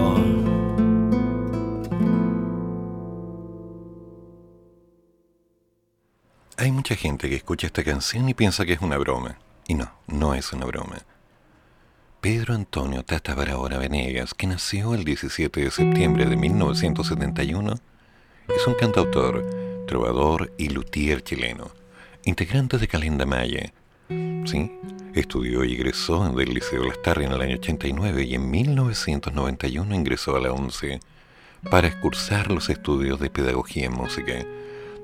[6.87, 9.41] Mucha gente que escucha esta canción y piensa que es una broma.
[9.66, 10.99] Y no, no es una broma.
[12.20, 17.74] Pedro Antonio Tata Barahona Venegas, que nació el 17 de septiembre de 1971,
[18.57, 21.72] es un cantautor, trovador y luthier chileno,
[22.24, 23.72] integrante de Calenda Maya.
[24.09, 24.70] Sí,
[25.12, 30.41] estudió y egresó del Liceo Lastarri en el año 89 y en 1991 ingresó a
[30.41, 31.01] la ONCE
[31.68, 34.47] para cursar los estudios de Pedagogía en Música,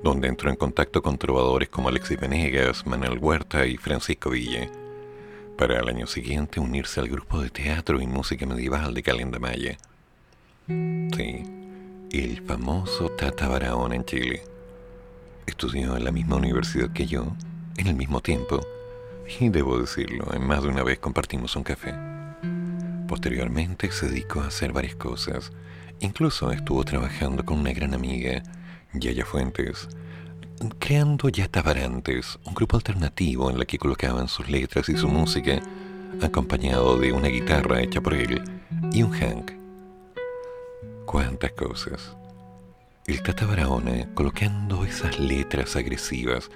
[0.03, 4.69] donde entró en contacto con trovadores como Alexis Venegas, Manuel Huerta y Francisco Villa,
[5.57, 9.79] para al año siguiente unirse al grupo de teatro y música medieval de Calenda Maya.
[10.67, 11.43] Sí,
[12.11, 14.43] el famoso Tata Barahona en Chile.
[15.47, 17.27] Estudió en la misma universidad que yo,
[17.77, 18.61] en el mismo tiempo,
[19.41, 21.95] y debo decirlo, en más de una vez compartimos un café.
[23.09, 25.53] Posteriormente se dedicó a hacer varias cosas.
[26.01, 28.43] Incluso estuvo trabajando con una gran amiga,
[28.95, 29.89] Yaya Fuentes,
[30.79, 35.61] creando Yatabarantes, un grupo alternativo en la que colocaban sus letras y su música,
[36.21, 38.43] acompañado de una guitarra hecha por él
[38.93, 39.53] y un Hank.
[41.07, 42.17] Cuántas cosas.
[43.07, 46.51] El Tata Barahona colocando esas letras agresivas,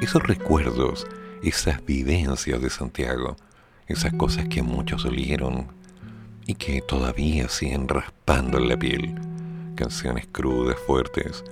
[0.00, 1.06] esos recuerdos
[1.48, 3.36] esas vivencias de Santiago,
[3.86, 5.68] esas cosas que muchos olieron
[6.46, 9.14] y que todavía siguen raspando en la piel.
[9.74, 11.44] Canciones crudas, fuertes,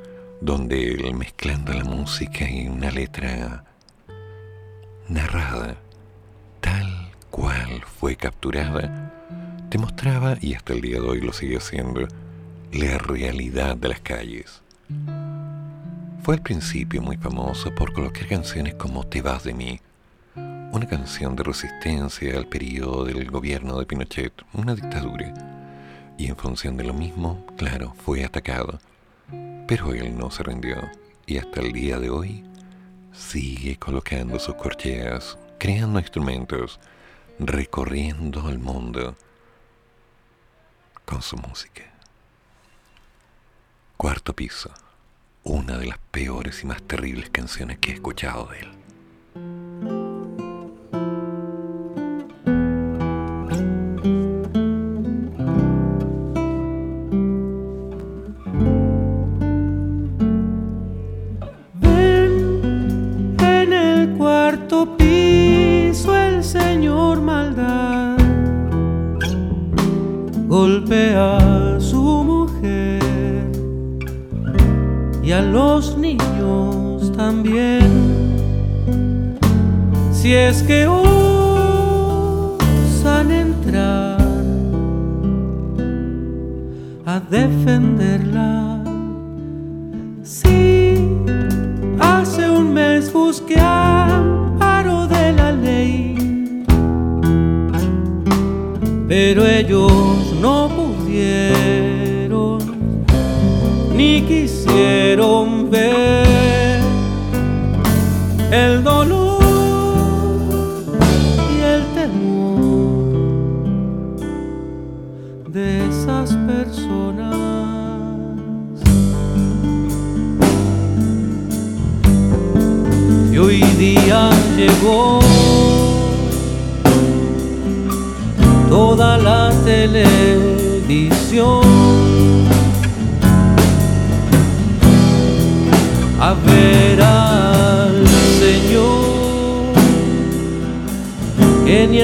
[0.43, 3.65] donde él mezclando la música y una letra
[5.09, 5.77] narrada,
[6.61, 9.13] tal cual fue capturada,
[9.71, 12.09] te mostraba, y hasta el día de hoy lo sigue haciendo,
[12.73, 14.63] la realidad de las calles.
[16.25, 19.81] Fue al principio muy famoso por colocar canciones como Te vas de mí,
[20.35, 25.33] una canción de resistencia al periodo del gobierno de Pinochet, una dictadura.
[26.19, 28.81] Y en función de lo mismo, claro, fue atacado.
[29.75, 30.77] Pero él no se rindió
[31.25, 32.45] y hasta el día de hoy
[33.11, 36.79] sigue colocando sus corcheas, creando instrumentos,
[37.39, 39.17] recorriendo el mundo
[41.07, 41.85] con su música.
[43.97, 44.71] Cuarto piso,
[45.43, 48.82] una de las peores y más terribles canciones que he escuchado de él.
[70.73, 73.03] Golpea a su mujer
[75.23, 78.19] y a los niños también.
[80.11, 81.11] Si es que osan
[83.31, 84.17] entrar
[87.05, 88.83] a defenderla.
[90.23, 91.07] Sí,
[92.01, 96.65] hace un mes busqué amparo de la ley,
[99.07, 99.45] pero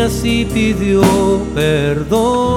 [0.09, 1.03] así pidió
[1.55, 2.48] perdón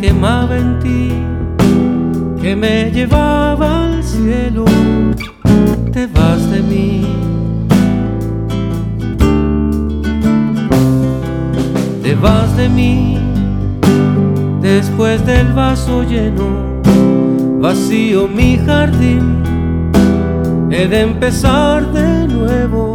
[0.00, 1.08] quemaba en ti,
[2.40, 4.64] que me llevaba al cielo,
[5.92, 7.06] te vas de mí.
[12.02, 13.18] Te vas de mí
[14.60, 16.80] después del vaso lleno,
[17.60, 19.42] vacío mi jardín,
[20.70, 22.94] he de empezar de nuevo,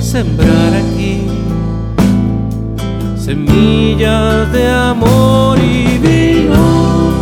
[0.00, 1.01] sembrar aquí
[3.32, 7.14] semillas de amor y vino,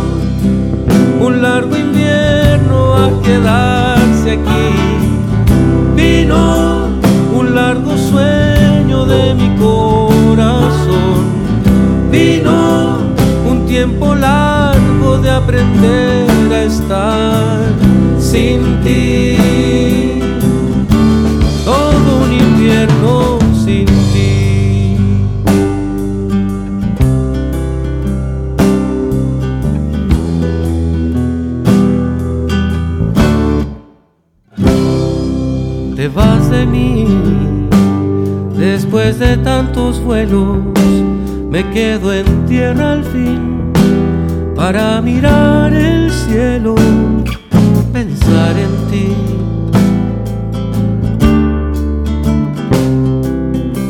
[1.21, 4.67] un largo invierno a quedarse aquí,
[5.95, 6.89] vino
[7.33, 11.21] un largo sueño de mi corazón,
[12.11, 12.97] vino
[13.49, 17.59] un tiempo largo de aprender a estar
[18.19, 20.19] sin ti,
[21.63, 23.40] todo un invierno
[36.13, 37.07] vas de mí.
[38.55, 40.59] Después de tantos vuelos,
[41.49, 43.71] me quedo en tierra al fin
[44.55, 46.75] para mirar el cielo,
[47.91, 49.31] pensar en ti.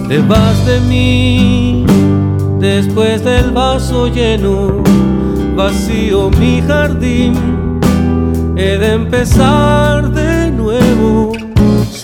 [0.08, 1.86] Te de mí
[2.60, 4.84] después del vaso lleno,
[5.56, 7.34] vacío mi jardín,
[8.58, 10.11] he de empezar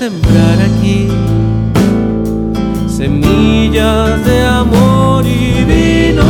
[0.09, 1.09] sembrar aquí
[2.87, 6.23] semillas de amor y vino,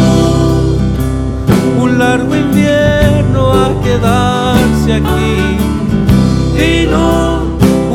[1.80, 5.36] un largo invierno a quedarse aquí,
[6.58, 7.44] vino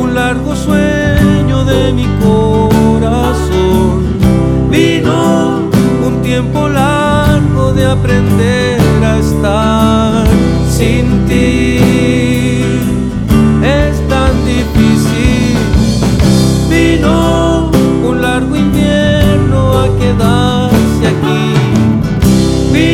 [0.00, 4.04] un largo sueño de mi corazón,
[4.70, 5.68] vino
[6.06, 10.26] un tiempo largo de aprender a estar
[10.70, 11.61] sin ti.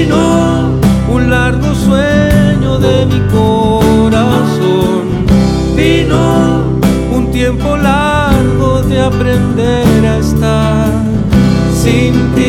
[0.08, 0.70] Vino
[1.10, 5.04] un largo sueño de mi corazón.
[5.76, 6.62] Vino
[7.12, 10.88] un tiempo largo de aprender a estar
[11.74, 12.47] sin ti.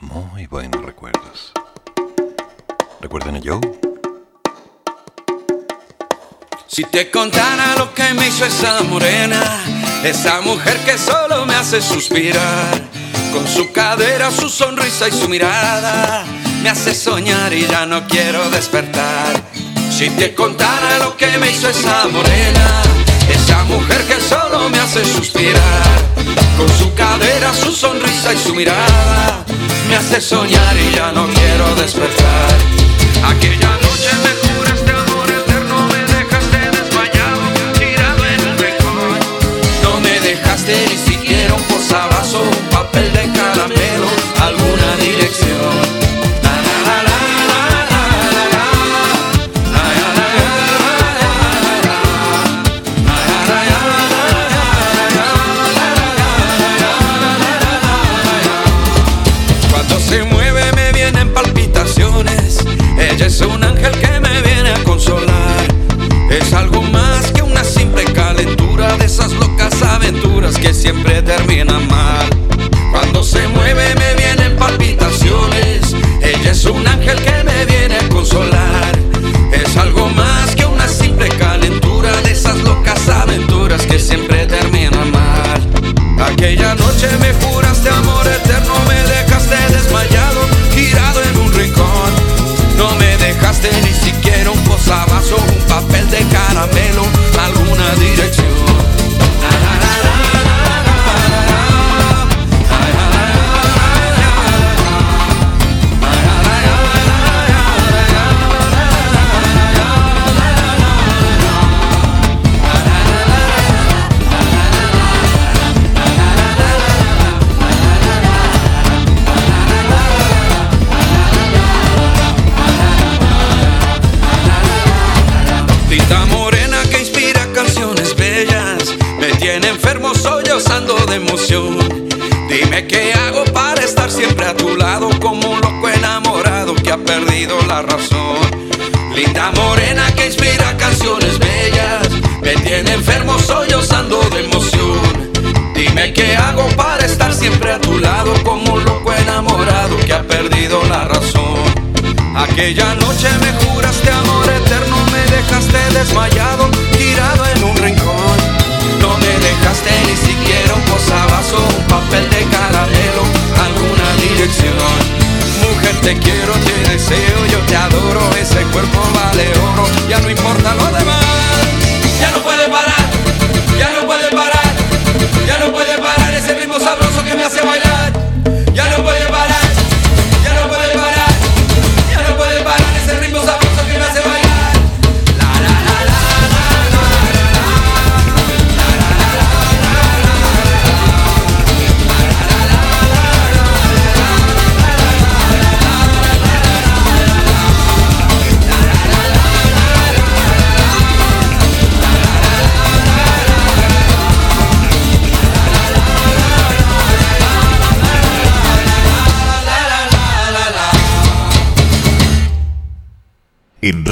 [0.00, 1.52] Muy buenos recuerdos.
[3.00, 3.60] ¿Recuerdan a Joe?
[6.66, 9.60] Si te contara lo que me hizo esa morena,
[10.04, 12.80] esa mujer que solo me hace suspirar,
[13.32, 16.24] con su cadera, su sonrisa y su mirada,
[16.62, 19.42] me hace soñar y ya no quiero despertar.
[19.90, 22.82] Si te contara lo que me hizo esa morena,
[23.28, 25.98] esa mujer que solo me hace suspirar,
[26.56, 29.44] con su cadera, su sonrisa y su mirada,
[29.88, 32.56] me hace soñar y ya no quiero despertar.
[33.24, 37.40] Aquella noche me juraste amor eterno, me dejaste desmayado,
[37.78, 39.18] tirado en un rincón.
[39.82, 43.87] No me dejaste ni siquiera un posavasos, un papel de caramelo,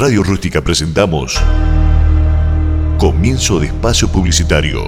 [0.07, 1.37] Radio Rústica presentamos
[2.97, 4.87] Comienzo de Espacio Publicitario.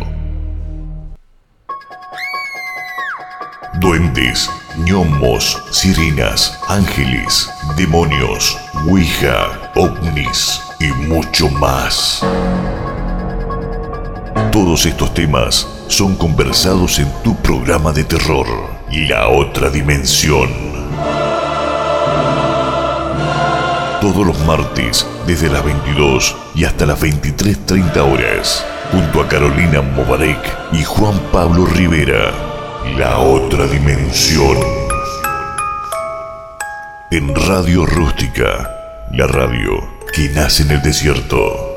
[3.82, 8.58] Duendes, gnomos, sirenas, ángeles, demonios,
[8.88, 12.22] ouija, ovnis y mucho más.
[14.54, 18.48] Todos estos temas son conversados en tu programa de terror,
[18.90, 20.79] La Otra Dimensión.
[24.02, 30.40] Todos los martes, desde las 22 y hasta las 23.30 horas, junto a Carolina Mobarek
[30.72, 32.32] y Juan Pablo Rivera,
[32.98, 34.58] La Otra Dimensión.
[37.12, 38.70] En Radio Rústica,
[39.12, 39.72] la radio
[40.14, 41.69] que nace en el desierto.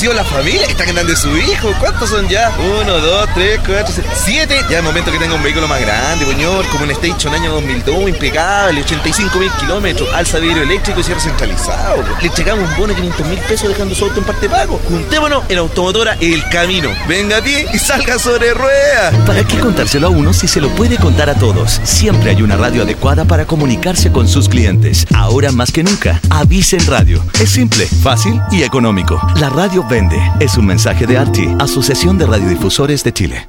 [0.00, 0.66] Oiga, ¿cómo ha crecido la familia?
[0.66, 1.72] Está grande su hijo.
[1.78, 2.52] ¿Cuántos son ya?
[2.80, 4.56] Uno, dos, tres, cuatro, seis, siete.
[4.70, 6.66] Ya es momento que tenga un vehículo más grande, señor.
[6.68, 12.02] Como un Station año 2002, impecable, 85 mil kilómetros, alza vidrio eléctrico y cierre centralizado.
[12.20, 14.80] Le entregamos un bono de 500 mil pesos dejando su auto en parte pago.
[14.88, 16.90] Juntémonos en Automotora El Camino.
[17.08, 19.14] Venga a ti y salga sobre ruedas.
[19.26, 21.80] ¿Para qué contárselo a uno si se lo puede contar a todos?
[21.84, 25.06] Siempre hay una radio adecuada para comunicarse con sus clientes.
[25.14, 27.22] Ahora más que nunca, avisen radio.
[27.38, 29.20] Es simple, fácil y económico.
[29.36, 30.16] La radio vende.
[30.38, 33.48] Es un mensaje de ARTI, Asociación de Radiodifusores de Chile.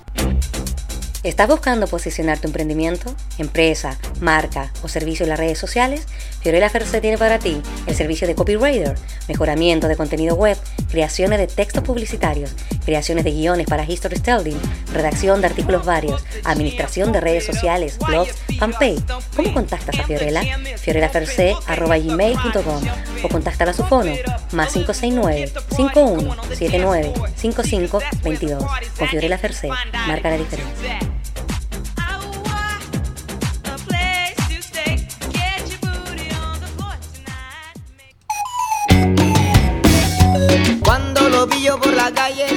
[1.23, 6.07] ¿Estás buscando posicionar tu emprendimiento, empresa, marca o servicio en las redes sociales?
[6.41, 8.95] Fiorella Ferce tiene para ti el servicio de copywriter,
[9.27, 10.57] mejoramiento de contenido web,
[10.89, 12.55] creaciones de textos publicitarios,
[12.85, 14.59] creaciones de guiones para history telling,
[14.93, 19.03] redacción de artículos varios, administración de redes sociales, blogs, fanpage.
[19.35, 20.41] ¿Cómo contactas a Fiorella?
[20.79, 22.83] fiorellaferce.gmail.com
[23.23, 24.11] o contáctala a su fono
[24.53, 28.63] más 569 5179 5522
[28.97, 29.69] Con Fiorella Ferce,
[30.07, 31.10] marca la diferencia.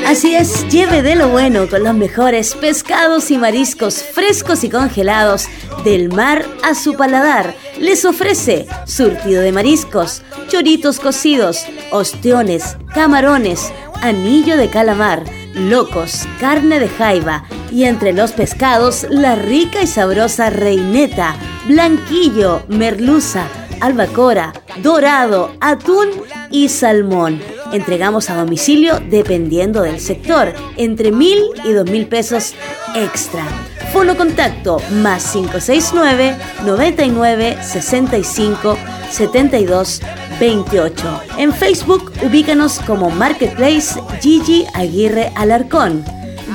[0.06, 5.46] Así es, lleve de lo bueno con los mejores pescados y mariscos frescos y congelados
[5.84, 7.54] del mar a su paladar.
[7.78, 16.88] Les ofrece surtido de mariscos, choritos cocidos, ostiones, camarones, anillo de calamar, locos, carne de
[16.88, 21.36] jaiba y entre los pescados la rica y sabrosa reineta,
[21.66, 23.46] blanquillo, merluza,
[23.80, 24.52] albacora,
[24.82, 26.08] dorado, atún
[26.50, 27.40] y salmón.
[27.72, 32.54] Entregamos a domicilio dependiendo del sector, entre mil y dos mil pesos
[32.94, 33.44] extra.
[33.92, 38.76] Fono contacto más 569 99 65
[39.10, 40.00] 72
[40.40, 41.20] 28.
[41.38, 46.04] En Facebook ubícanos como Marketplace Gigi Aguirre Alarcón.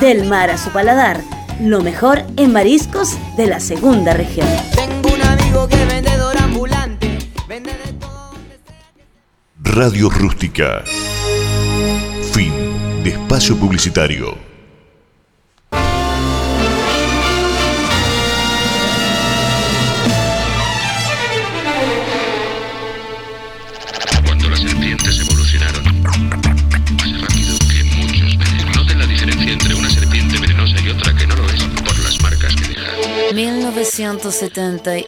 [0.00, 1.20] Del mar a su paladar,
[1.60, 4.46] lo mejor en mariscos de la segunda región.
[4.74, 6.99] Tengo un amigo que vendedor ambulante.
[9.56, 10.84] Radio Rústica.
[12.32, 12.52] Fin
[13.02, 14.49] de espacio publicitario.
[33.92, 35.04] 1970, y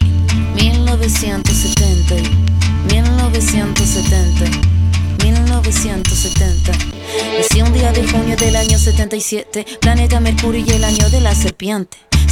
[0.55, 4.45] 1970, y 1970,
[5.19, 6.71] y 1970.
[7.37, 11.33] Nací un día de junio del año 77, planeta Mercurio y el año de la
[11.33, 11.97] serpiente.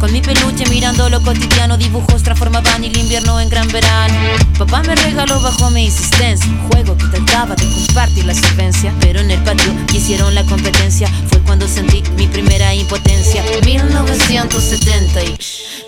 [0.00, 4.14] Con mi peluche mirando lo cotidiano, dibujos transformaban el invierno en gran verano.
[4.56, 8.94] Papá me regaló bajo mi insistencia un juego que trataba de compartir la solvencia.
[9.00, 13.44] Pero en el patio hicieron la competencia, fue cuando sentí mi primera impotencia.
[13.62, 15.36] 1970 y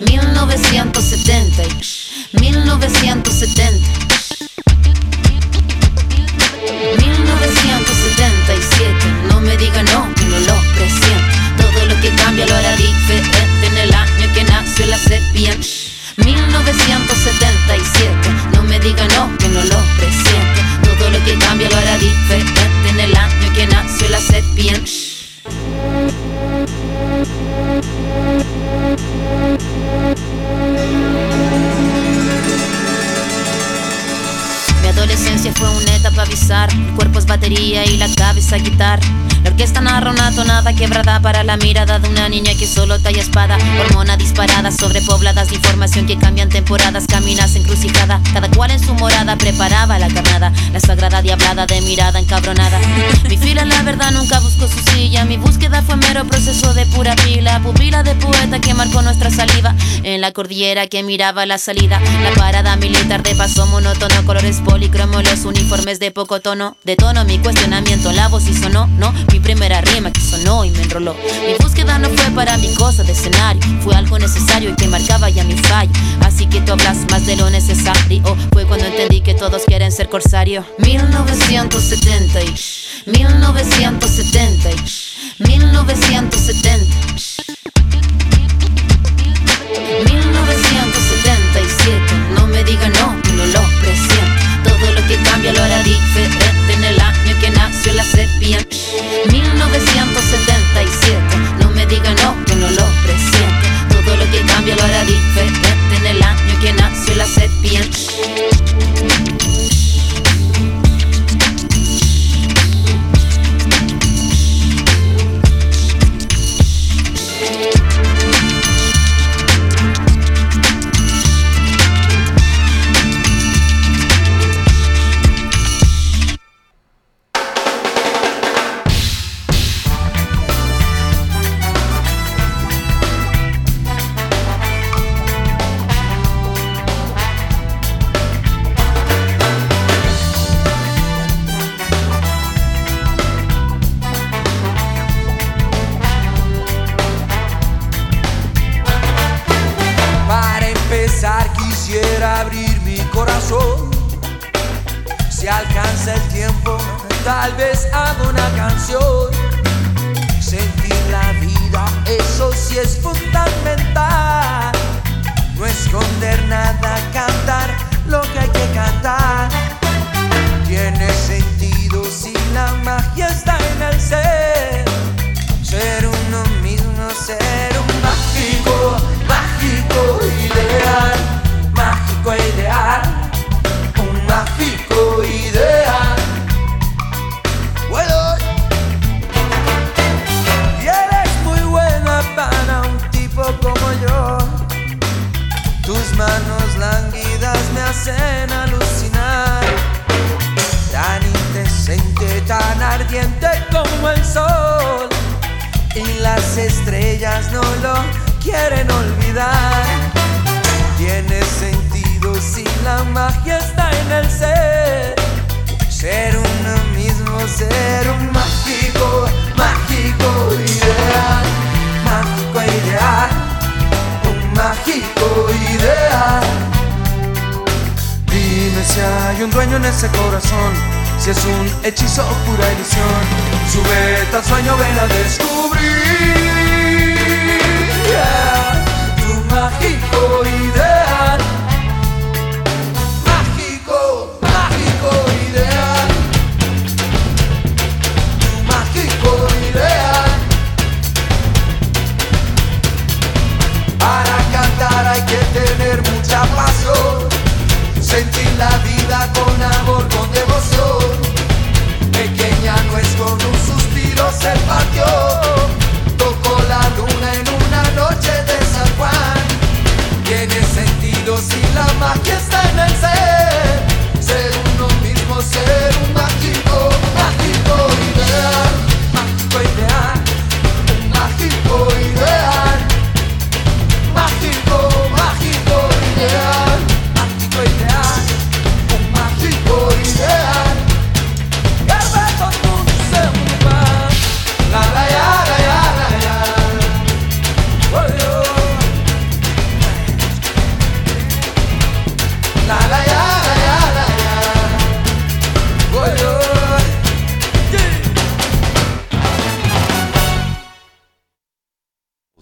[0.05, 1.79] 1970 y
[2.39, 3.87] 1970.
[6.97, 11.32] 1977, no me diga no, que no lo presiento.
[15.07, 15.55] Sepia.
[16.17, 18.13] 1977,
[18.53, 20.61] no me diga no, que no lo presiento.
[20.83, 24.19] Todo lo que cambia lo hará diferente en el año que nació la.
[30.73, 31.02] Mi
[34.93, 36.73] adolescencia fue una etapa bizarra.
[36.73, 39.03] El cuerpo es batería y la cabeza guitarra.
[39.43, 43.21] La orquesta narra una tonada quebrada para la mirada de una niña que solo talla
[43.21, 43.57] espada.
[43.81, 48.21] Hormona disparada, sobrepobladas de información que cambian temporadas, caminas encrucijada.
[48.33, 50.53] Cada cual en su morada preparaba la carnada.
[50.71, 52.79] La sagrada diablada de mirada encabronada.
[53.27, 55.25] Mi fila, la verdad, nunca buscó su silla.
[55.25, 57.59] Mi búsqueda fue mero proceso de pura pila.
[57.61, 59.75] Pupila de poeta que marcó nuestra saliva.
[60.03, 61.99] En la cordillera que miraba la salida.
[62.21, 66.75] La parada militar de paso monótono, colores policromo, los uniformes de poco tono.
[66.83, 69.13] De tono mi cuestionamiento, la voz y sonó, no.
[69.31, 71.15] Mi primera rima que sonó y me enroló.
[71.47, 75.29] Mi búsqueda no fue para mi cosa de escenario, fue algo necesario y que marcaba
[75.29, 75.93] ya mi fallo.
[76.19, 78.21] Así que tú hablas más de lo necesario.
[78.51, 80.65] Fue cuando entendí que todos quieren ser corsario.
[80.79, 82.53] 1970 y
[83.05, 84.83] 1970 y
[85.47, 87.53] 1970.
[90.03, 91.99] 1977,
[92.35, 93.22] no me diga no,
[99.31, 101.19] 1977,
[101.59, 103.67] no me diga no, que no lo presiento.
[103.89, 107.81] Todo lo que cambia lo hará diferente en el año que nació la sepia.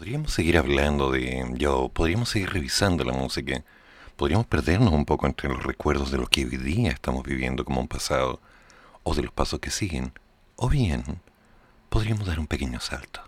[0.01, 3.63] Podríamos seguir hablando de yo, podríamos seguir revisando la música,
[4.15, 7.81] podríamos perdernos un poco entre los recuerdos de lo que hoy día estamos viviendo como
[7.81, 8.41] un pasado,
[9.03, 10.11] o de los pasos que siguen,
[10.55, 11.03] o bien
[11.89, 13.21] podríamos dar un pequeño salto.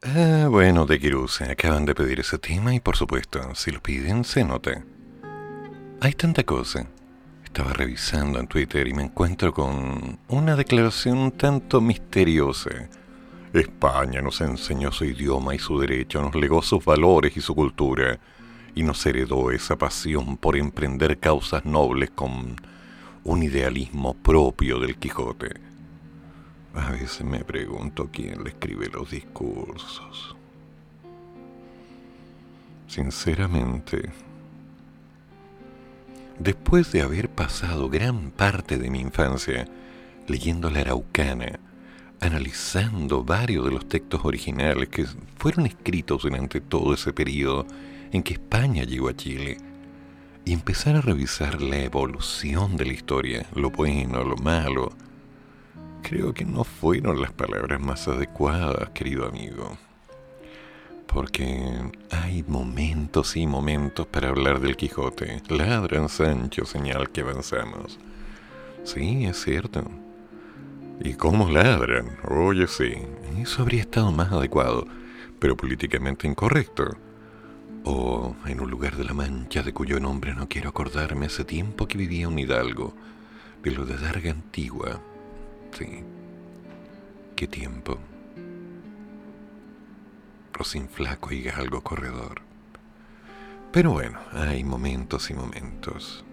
[0.00, 4.44] Bueno, de Kiruse, acaban de pedir ese tema y por supuesto, si lo piden, se
[4.44, 4.84] nota.
[6.00, 6.86] Hay tanta cosa.
[7.44, 12.70] Estaba revisando en Twitter y me encuentro con una declaración un tanto misteriosa.
[13.52, 18.20] España nos enseñó su idioma y su derecho, nos legó sus valores y su cultura,
[18.76, 22.54] y nos heredó esa pasión por emprender causas nobles con
[23.24, 25.67] un idealismo propio del Quijote.
[26.78, 30.36] A veces me pregunto quién le escribe los discursos.
[32.86, 34.10] Sinceramente,
[36.38, 39.66] después de haber pasado gran parte de mi infancia
[40.28, 41.58] leyendo la Araucana,
[42.20, 45.04] analizando varios de los textos originales que
[45.36, 47.66] fueron escritos durante todo ese periodo
[48.12, 49.58] en que España llegó a Chile,
[50.44, 54.92] y empezar a revisar la evolución de la historia, lo bueno, lo malo,
[56.02, 59.76] creo que no fueron las palabras más adecuadas, querido amigo.
[61.06, 65.42] Porque hay momentos y momentos para hablar del Quijote.
[65.48, 67.98] Ladran Sancho, señal que avanzamos.
[68.84, 69.84] Sí, es cierto.
[71.00, 72.18] ¿Y cómo ladran?
[72.28, 72.94] Oye, sí.
[73.40, 74.86] Eso habría estado más adecuado,
[75.38, 76.96] pero políticamente incorrecto.
[77.84, 81.86] O en un lugar de la Mancha de cuyo nombre no quiero acordarme hace tiempo
[81.86, 82.94] que vivía un hidalgo,
[83.62, 85.00] de lo de Darga Antigua.
[85.72, 86.04] Sí.
[87.36, 87.98] ¿Qué tiempo?
[90.52, 92.42] Rosín flaco y galgo corredor.
[93.70, 96.24] Pero bueno, hay momentos y momentos.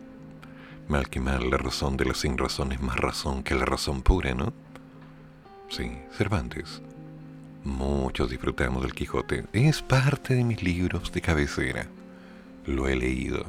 [0.88, 4.02] Mal que mal, la razón de la sin razón es más razón que la razón
[4.02, 4.54] pura, ¿no?
[5.70, 6.82] Sí, Cervantes.
[7.64, 9.46] Muchos disfrutamos del Quijote.
[9.52, 11.88] Es parte de mis libros de cabecera.
[12.66, 13.46] Lo he leído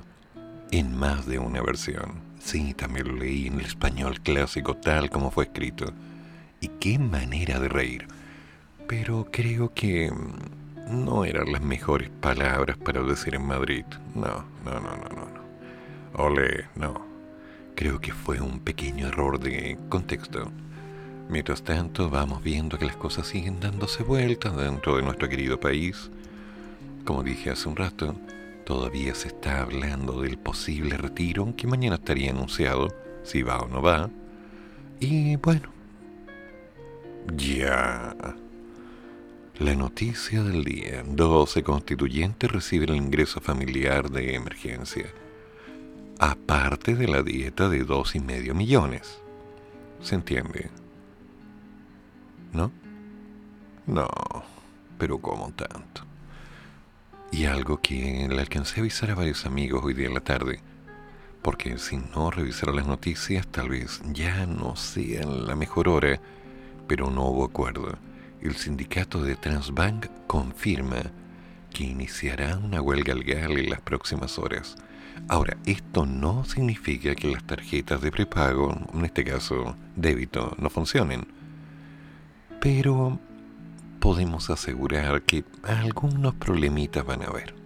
[0.70, 2.25] en más de una versión.
[2.46, 5.92] Sí, también lo leí en el español clásico tal como fue escrito.
[6.60, 8.06] Y qué manera de reír.
[8.86, 10.12] Pero creo que
[10.88, 13.84] no eran las mejores palabras para decir en Madrid.
[14.14, 15.26] No, no, no, no, no.
[15.26, 16.24] no.
[16.24, 17.04] Ole, no.
[17.74, 20.52] Creo que fue un pequeño error de contexto.
[21.28, 26.12] Mientras tanto, vamos viendo que las cosas siguen dándose vueltas dentro de nuestro querido país.
[27.04, 28.14] Como dije hace un rato,
[28.66, 32.88] todavía se está hablando del posible retiro que mañana estaría anunciado,
[33.22, 34.10] si va o no va.
[34.98, 35.70] Y bueno,
[37.32, 38.14] ya.
[39.60, 41.04] La noticia del día.
[41.06, 45.06] 12 constituyentes reciben el ingreso familiar de emergencia.
[46.18, 49.20] Aparte de la dieta de dos y medio millones.
[50.02, 50.70] ¿Se entiende?
[52.52, 52.72] ¿No?
[53.86, 54.08] No,
[54.98, 56.02] pero ¿cómo tanto?
[57.30, 60.60] Y algo que le alcancé a avisar a varios amigos hoy día en la tarde,
[61.42, 66.20] porque si no revisara las noticias tal vez ya no sea la mejor hora,
[66.86, 67.98] pero no hubo acuerdo.
[68.40, 71.02] El sindicato de Transbank confirma
[71.72, 74.76] que iniciará una huelga legal en las próximas horas.
[75.28, 81.36] Ahora, esto no significa que las tarjetas de prepago, en este caso débito, no funcionen
[82.66, 83.18] pero
[84.06, 87.56] podemos asegurar que algunos problemitas van a haber.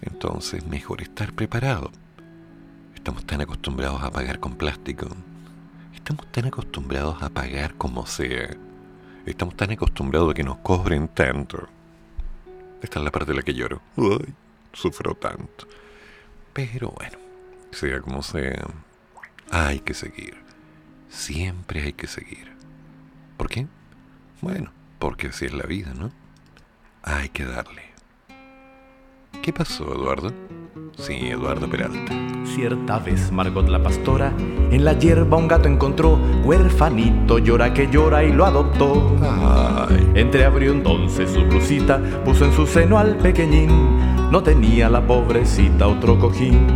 [0.00, 1.90] Entonces, mejor estar preparado.
[2.94, 5.08] Estamos tan acostumbrados a pagar con plástico.
[5.92, 8.48] Estamos tan acostumbrados a pagar como sea.
[9.26, 11.66] Estamos tan acostumbrados a que nos cobren tanto.
[12.80, 13.82] Esta es la parte de la que lloro.
[13.96, 14.32] Uy,
[14.72, 15.66] sufro tanto.
[16.52, 17.18] Pero bueno,
[17.72, 18.68] sea como sea,
[19.50, 20.36] hay que seguir.
[21.08, 22.52] Siempre hay que seguir.
[23.36, 23.66] ¿Por qué?
[24.40, 24.70] Bueno,
[25.04, 26.10] porque así es la vida, ¿no?
[27.02, 27.82] Hay que darle.
[29.42, 30.32] ¿Qué pasó, Eduardo?
[30.96, 32.14] Sí, Eduardo Peralta.
[32.46, 34.32] Cierta vez Margot la pastora
[34.70, 39.14] en la hierba un gato encontró, huérfanito llora que llora y lo adoptó.
[39.20, 40.10] Ay.
[40.14, 46.18] Entreabrió entonces su blusita, puso en su seno al pequeñín, no tenía la pobrecita otro
[46.18, 46.66] cojín.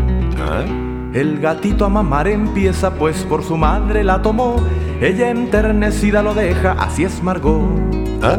[1.15, 4.57] El gatito a mamar empieza, pues por su madre la tomó.
[5.01, 8.08] Ella enternecida lo deja, así es Margot.
[8.23, 8.39] ¿Ah?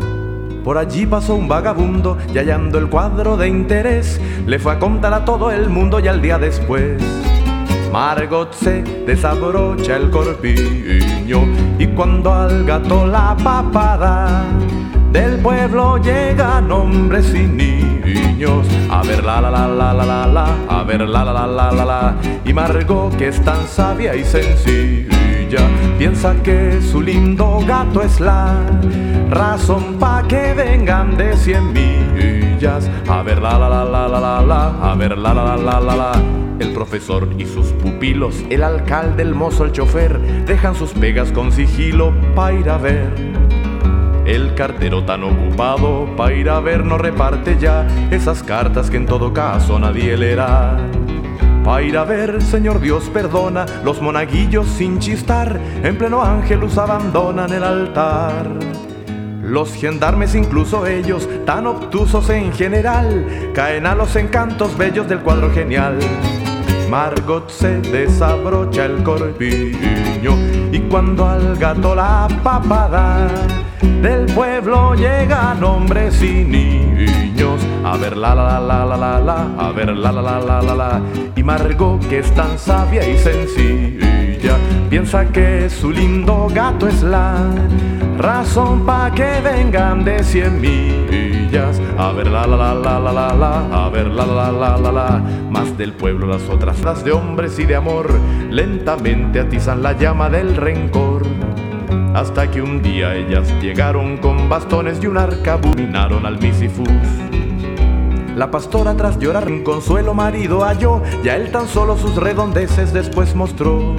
[0.64, 5.14] Por allí pasó un vagabundo y hallando el cuadro de interés, le fue a contar
[5.14, 7.02] a todo el mundo y al día después.
[7.92, 11.48] Margot se desabrocha el corpiño
[11.80, 14.44] y cuando al gato la papada
[15.12, 20.46] del pueblo llegan hombres y niños a ver la la la la la la la
[20.70, 22.16] a ver la la la la la la
[22.46, 25.19] y Margot que es tan sabia y sencilla
[25.98, 28.56] piensa que su lindo gato es la
[29.30, 32.90] razón pa que vengan de cien millas.
[33.08, 34.92] A ver la la la la la la la.
[34.92, 36.12] A ver la la la la la la.
[36.60, 41.54] El profesor y sus pupilos, el alcalde, el mozo, el chofer, dejan sus pegas con
[41.54, 43.14] sigilo pa' ir a ver.
[44.26, 49.06] El cartero tan ocupado pa' ir a ver no reparte ya esas cartas que en
[49.06, 50.78] todo caso nadie leerá.
[51.70, 57.54] Pa' ir a ver, Señor Dios perdona, los monaguillos sin chistar, en pleno ángelus abandonan
[57.54, 58.48] el altar.
[59.44, 65.52] Los gendarmes, incluso ellos, tan obtusos en general, caen a los encantos bellos del cuadro
[65.52, 66.00] genial.
[66.90, 70.36] Margot se desabrocha el corpiño
[70.72, 73.28] y cuando al gato la papada
[74.02, 76.79] del pueblo llegan hombres y niños
[77.92, 80.76] a ver la la la la la la a ver la la la la la
[80.76, 81.02] la
[81.36, 84.56] y Margot que es tan sabia y sencilla
[84.92, 87.34] piensa que su lindo gato es la
[88.20, 93.86] razón pa' que vengan de cien millas a ver la la la la la la
[93.86, 97.58] a ver la la la la la más del pueblo las otras las de hombres
[97.58, 98.20] y de amor
[98.52, 101.24] lentamente atizan la llama del rencor
[102.14, 105.60] hasta que un día ellas llegaron con bastones y un arca
[106.24, 107.19] al Misifus.
[108.40, 113.36] La pastora tras llorar un consuelo marido halló, ya él tan solo sus redondeces después
[113.36, 113.94] mostró.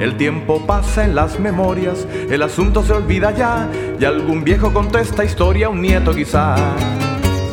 [0.00, 3.70] El tiempo pasa en las memorias, el asunto se olvida ya,
[4.00, 6.56] y algún viejo contó esta historia un nieto quizá.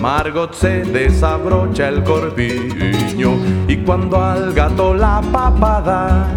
[0.02, 3.38] Margot se desabrocha el corpiño
[3.68, 6.28] y cuando al gato la papada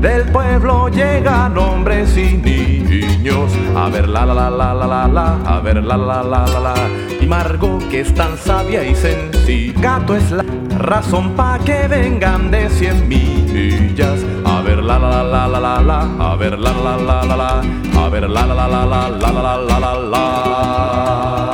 [0.00, 5.60] del pueblo llegan hombres y niños a ver la la la la la la a
[5.60, 6.74] ver la la la la la
[7.20, 10.44] y Margot que es tan sabia y sencilla gato es la
[10.78, 16.00] razón pa que vengan de cien millas a ver la la la la la la
[16.18, 17.62] a ver la la la la la
[18.02, 21.51] a ver la la la la la la la la la la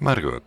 [0.00, 0.44] Margot.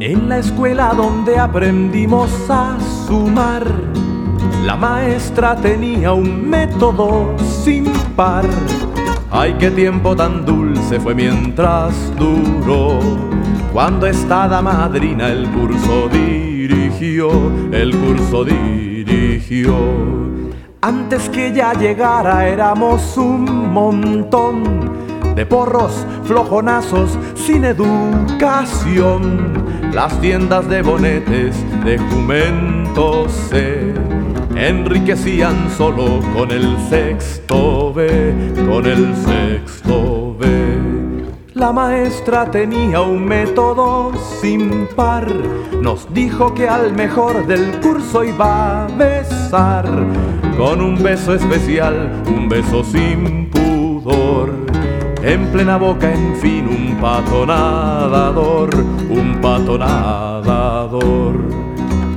[0.00, 3.66] En la escuela donde aprendimos a sumar,
[4.64, 8.44] la maestra tenía un método sin par.
[9.30, 12.98] Ay, qué tiempo tan dulce fue mientras duró.
[13.72, 17.30] Cuando estada madrina el curso dirigió,
[17.72, 19.74] el curso dirigió.
[20.80, 24.88] Antes que ya llegara éramos un montón
[25.34, 29.52] de porros flojonazos sin educación.
[29.92, 33.94] Las tiendas de bonetes de jumento se
[34.56, 38.34] enriquecían solo con el sexto B,
[38.68, 40.97] con el sexto B.
[41.58, 45.26] La maestra tenía un método sin par,
[45.82, 49.84] nos dijo que al mejor del curso iba a besar,
[50.56, 54.52] con un beso especial, un beso sin pudor.
[55.20, 58.70] En plena boca, en fin, un pato nadador,
[59.10, 61.47] un pato nadador.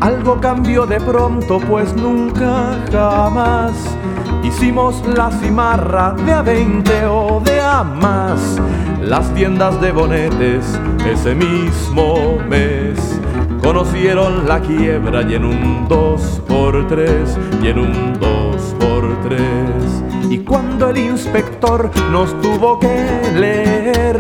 [0.02, 3.74] Algo cambió de pronto, pues nunca jamás
[4.44, 8.60] hicimos la cimarra de a 20 o de a más.
[9.00, 13.20] Las tiendas de bonetes ese mismo mes
[13.62, 20.04] conocieron la quiebra y en un dos por tres, y en un dos por tres.
[20.32, 24.20] Y cuando el inspector nos tuvo que leer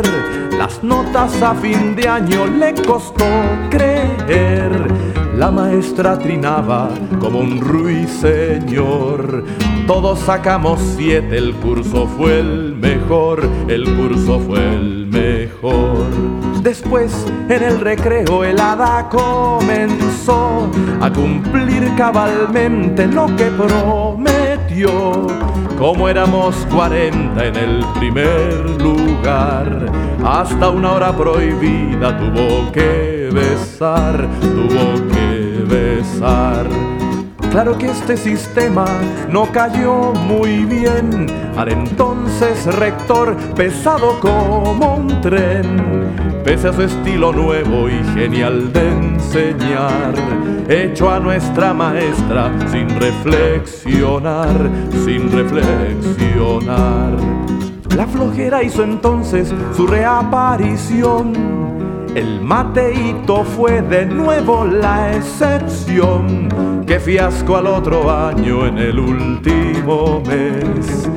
[0.59, 3.25] las notas a fin de año, le costó
[3.71, 5.10] creer.
[5.41, 9.43] La maestra trinaba como un ruiseñor.
[9.87, 16.05] Todos sacamos siete, el curso fue el mejor, el curso fue el mejor.
[16.61, 20.69] Después en el recreo el hada comenzó
[21.01, 25.25] a cumplir cabalmente lo que prometió.
[25.79, 29.87] Como éramos 40 en el primer lugar,
[30.23, 35.20] hasta una hora prohibida tuvo que besar, tuvo que
[37.51, 38.85] Claro que este sistema
[39.29, 41.27] no cayó muy bien.
[41.57, 46.13] Al entonces rector, pesado como un tren,
[46.45, 50.13] pese a su estilo nuevo y genial de enseñar,
[50.69, 54.69] hecho a nuestra maestra sin reflexionar,
[55.03, 57.17] sin reflexionar.
[57.97, 61.80] La flojera hizo entonces su reaparición.
[62.15, 66.83] El mateíto fue de nuevo la excepción.
[66.85, 71.09] Qué fiasco al otro año en el último mes.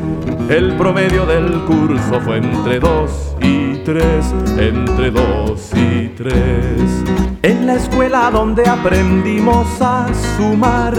[0.49, 7.05] El promedio del curso fue entre dos y tres, entre dos y tres.
[7.43, 10.07] En la escuela donde aprendimos a
[10.37, 10.95] sumar,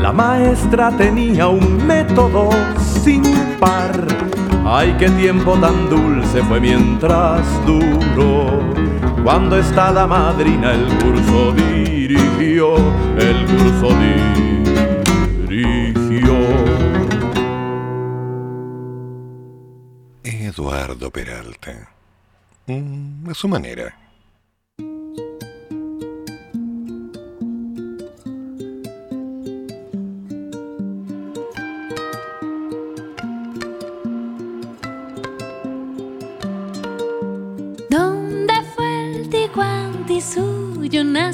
[0.00, 2.48] la maestra tenía un método
[4.66, 8.93] Ay, qué tiempo tan dulce fue mientras duró.
[9.24, 12.76] Cuando está la madrina el curso dirigió,
[13.16, 13.88] el curso
[15.48, 16.34] dirigió.
[20.22, 21.88] Eduardo Peralta.
[22.66, 24.03] Mm, a su manera.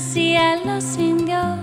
[0.00, 1.58] Nacía los indios.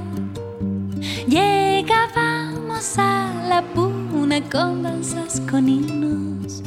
[1.27, 6.61] Llegábamos a la puna con danzas con himnos.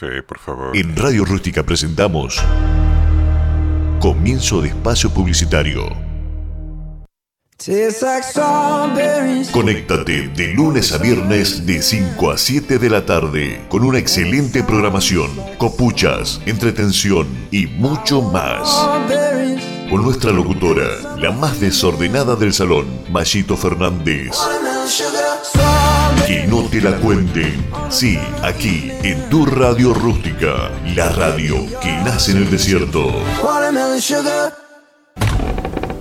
[0.00, 0.76] Café, por favor.
[0.76, 2.42] En Radio Rústica presentamos
[4.00, 6.10] Comienzo de espacio publicitario.
[9.52, 14.62] Conéctate de lunes a viernes de 5 a 7 de la tarde con una excelente
[14.62, 15.28] programación,
[15.58, 18.88] copuchas, entretención y mucho más.
[19.90, 24.30] Con nuestra locutora, la más desordenada del salón, Mayito Fernández.
[26.50, 27.64] No te la cuenten.
[27.88, 33.22] Sí, aquí, en tu radio rústica, la radio que nace en el desierto.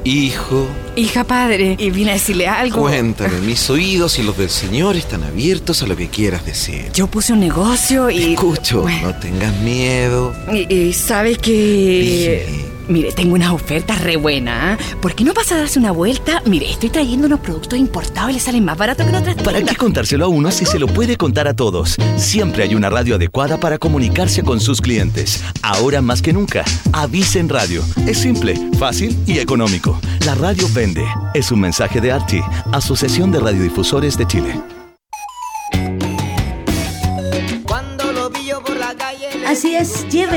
[0.04, 2.82] Hijo, Hija padre, y vine a decirle algo.
[2.82, 6.92] cuéntame, mis oídos y los del Señor están abiertos a lo que quieras decir.
[6.94, 8.34] Yo puse un negocio y.
[8.34, 10.34] Escucho, no tengas miedo.
[10.52, 12.48] Y, y sabes que.
[12.50, 14.80] Dime, Mire, tengo unas ofertas re buenas.
[14.80, 14.98] ¿ah?
[14.99, 16.41] ¿Por qué no pasa a darse una vuelta?
[16.45, 19.61] Mire, estoy trayendo unos productos importados y les salen más baratos que en otras ¿Para
[19.61, 21.95] qué contárselo a uno si se lo puede contar a todos?
[22.18, 25.44] Siempre hay una radio adecuada para comunicarse con sus clientes.
[25.61, 27.84] Ahora más que nunca, avisen radio.
[28.07, 29.99] Es simple, fácil y económico.
[30.26, 31.06] La radio vende.
[31.36, 32.41] Es un mensaje de ARTI,
[32.72, 34.79] Asociación de Radiodifusores de Chile.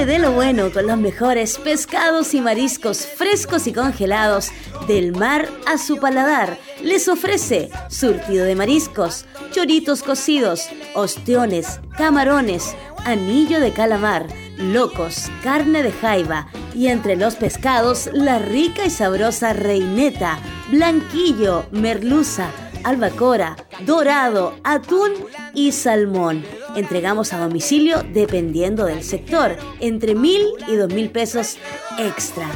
[0.07, 4.51] De lo bueno con los mejores pescados y mariscos frescos y congelados
[4.89, 6.59] del mar a su paladar.
[6.83, 12.75] Les ofrece surtido de mariscos, choritos cocidos, ostiones, camarones,
[13.05, 14.27] anillo de calamar,
[14.59, 20.39] locos, carne de jaiba y entre los pescados la rica y sabrosa reineta,
[20.71, 22.51] blanquillo, merluza,
[22.85, 25.13] albacora, dorado, atún
[25.55, 26.45] y salmón.
[26.77, 31.59] Entregamos a domicilio dependiendo del sector, entre mil y dos mil pesos
[31.99, 32.47] extra.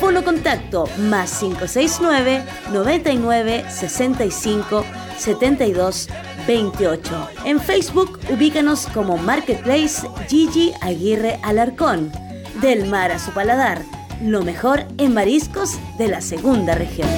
[0.00, 4.84] Fono contacto más 569 99 65
[5.18, 6.08] 72
[6.46, 7.28] 28.
[7.44, 12.12] En Facebook ubícanos como Marketplace Gigi Aguirre Alarcón.
[12.60, 13.82] Del mar a su paladar,
[14.22, 17.08] lo mejor en mariscos de la segunda región.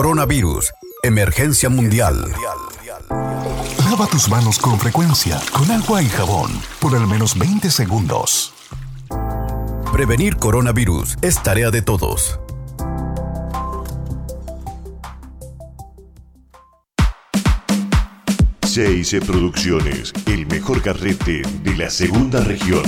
[0.00, 0.72] Coronavirus.
[1.02, 2.32] Emergencia mundial.
[3.84, 6.50] Lava tus manos con frecuencia, con agua y jabón,
[6.80, 8.54] por al menos 20 segundos.
[9.92, 12.40] Prevenir coronavirus es tarea de todos.
[18.66, 22.84] CIC Producciones, el mejor carrete de la segunda región.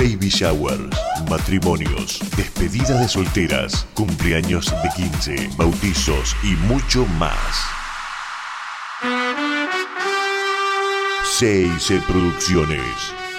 [0.00, 0.96] Baby showers,
[1.28, 7.36] matrimonios, despedida de solteras, cumpleaños de 15, bautizos y mucho más.
[11.38, 12.80] CIC Producciones.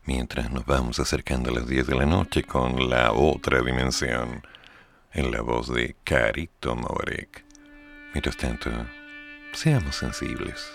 [0.05, 4.47] mientras nos vamos acercando a las 10 de la noche con la otra dimensión,
[5.15, 7.45] en la voz de Carito Mobarek.
[8.13, 8.71] Mientras tanto,
[9.55, 10.71] seamos sensibles.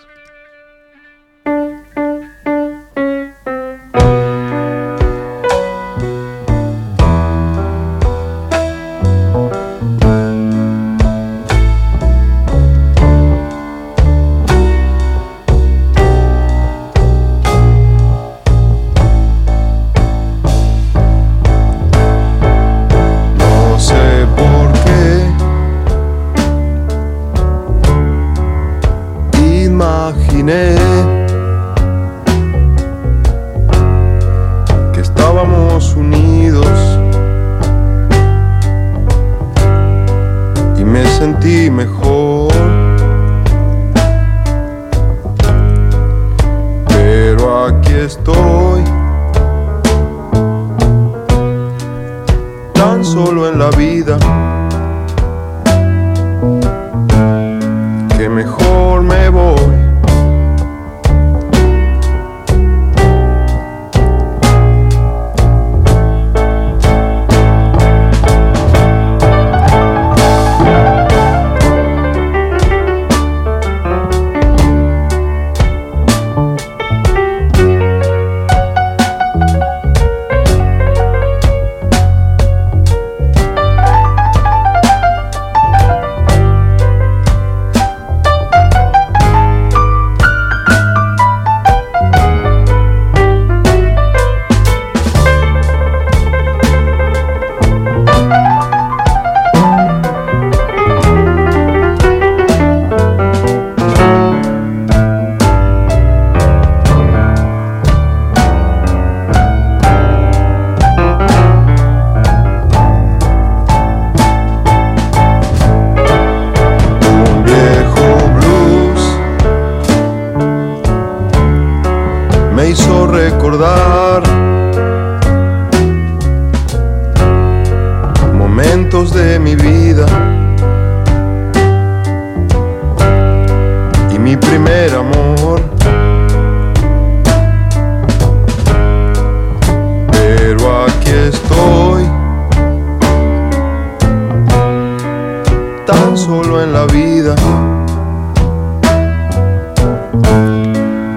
[145.86, 147.34] Tan solo en la vida.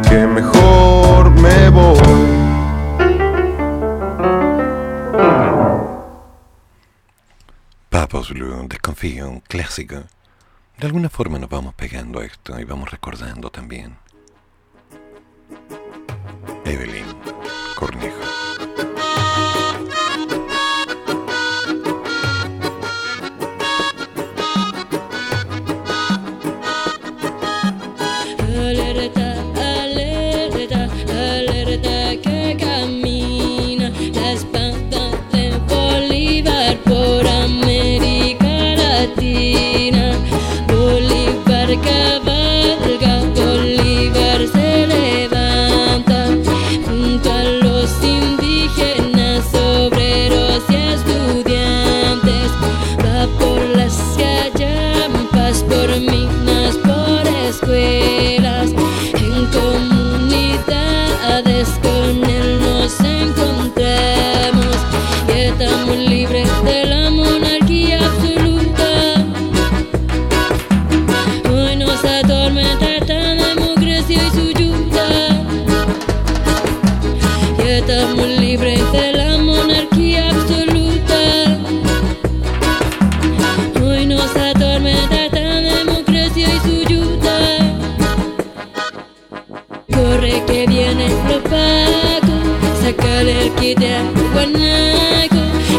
[0.10, 1.98] que mejor me voy.
[7.90, 10.04] Papos Blue, desconfío, un clásico.
[10.78, 13.98] De alguna forma nos vamos pegando a esto y vamos recordando también.
[16.66, 17.06] Evelyn
[17.76, 18.37] Cornejo.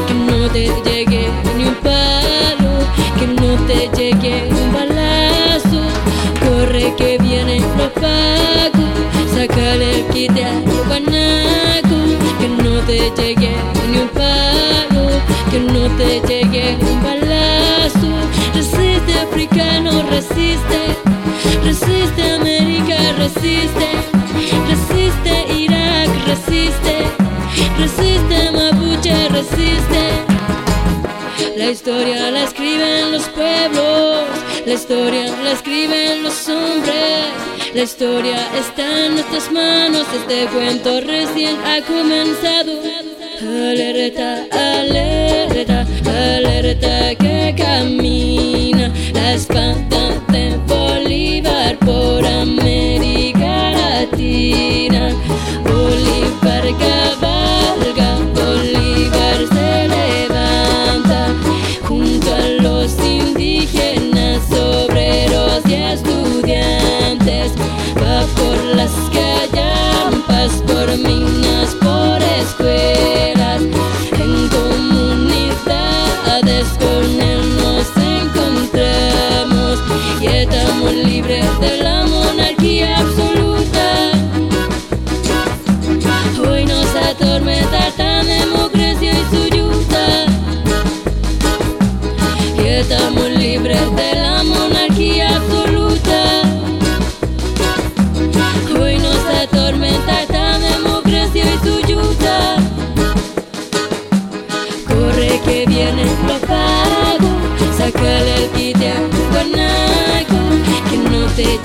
[0.06, 2.78] Que no te llegue ni un palo,
[3.18, 5.82] que no te llegue un balazo.
[6.40, 8.86] Corre que viene lo pago,
[9.34, 10.44] sácale el de
[10.86, 11.98] guanaco,
[12.40, 13.56] que no te llegue
[13.90, 15.08] ni un palo,
[15.50, 18.10] que no te llegue un balazo.
[18.54, 20.80] Resiste africano, resiste,
[21.64, 23.87] resiste América, resiste
[31.68, 34.24] La historia la escriben los pueblos,
[34.64, 37.26] la historia la escriben los hombres.
[37.74, 42.72] La historia está en nuestras manos, este cuento recién ha comenzado.
[43.40, 55.10] Alerta, alerta, alerta que camina la espada de Bolívar por América Latina.
[55.64, 56.47] Bolívar
[59.58, 61.34] se levanta
[61.86, 65.07] junto a los indígenas, obreros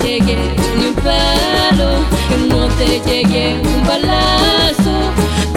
[0.04, 0.36] llegue
[0.78, 1.90] ni un palo,
[2.28, 4.94] que no te llegue un balazo.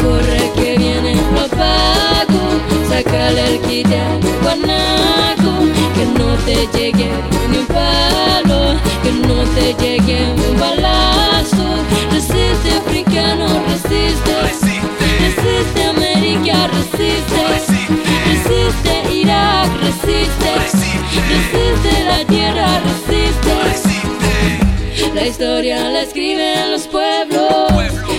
[0.02, 2.42] Corre que viene lo pago,
[2.90, 4.02] sácale el kit de
[4.42, 5.54] guanaco,
[5.96, 7.10] que no te llegue
[7.50, 10.20] ni un palo, que no te llegue
[10.50, 11.66] un balazo.
[12.12, 15.84] Resiste africano, resiste, resiste.
[15.90, 17.40] América, resiste,
[18.30, 18.94] resiste.
[19.14, 21.92] Irak, resiste, resiste.
[22.06, 23.87] La tierra, resiste.
[25.18, 27.72] La historia la escriben los pueblos,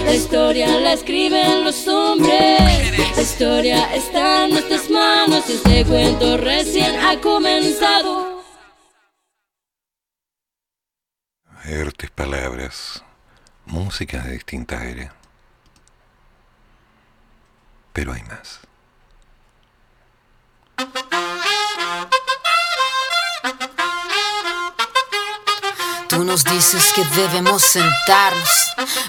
[0.05, 2.59] la historia la escriben los hombres.
[3.15, 8.43] La historia está en nuestras manos y este cuento recién ha comenzado.
[11.63, 13.05] Fuertes palabras,
[13.65, 15.15] música de distinta era.
[17.93, 18.59] Pero hay más.
[26.19, 28.49] Tú nos dices que debemos sentarnos,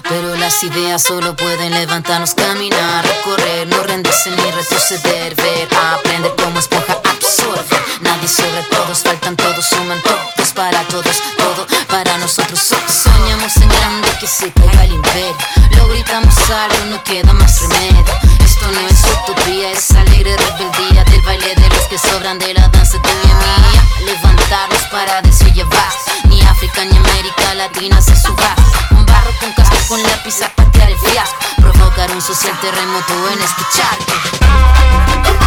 [0.08, 6.60] pero las ideas solo pueden levantarnos, caminar, recorrer, no rendirse ni retroceder, ver, aprender como
[6.60, 7.76] esponja absorbe.
[8.02, 12.58] Nadie sobre todos, faltan todos, suman todos para todos, todo para nosotros.
[12.60, 15.36] So- Soñamos en grande que se caiga el imperio.
[15.76, 18.04] Lo gritamos algo, no queda más remedio.
[18.44, 22.68] Esto no es utopía, es alegre rebeldía del baile de los que sobran de la
[22.68, 23.82] danza tuya y mía.
[24.06, 25.92] Levantarnos para llevar
[26.24, 28.54] Ni África ni América Latina se suba.
[28.90, 31.36] Un barro con casco con lápiz a patear el fiasco.
[31.60, 35.39] Provocar un social terremoto en escucharte.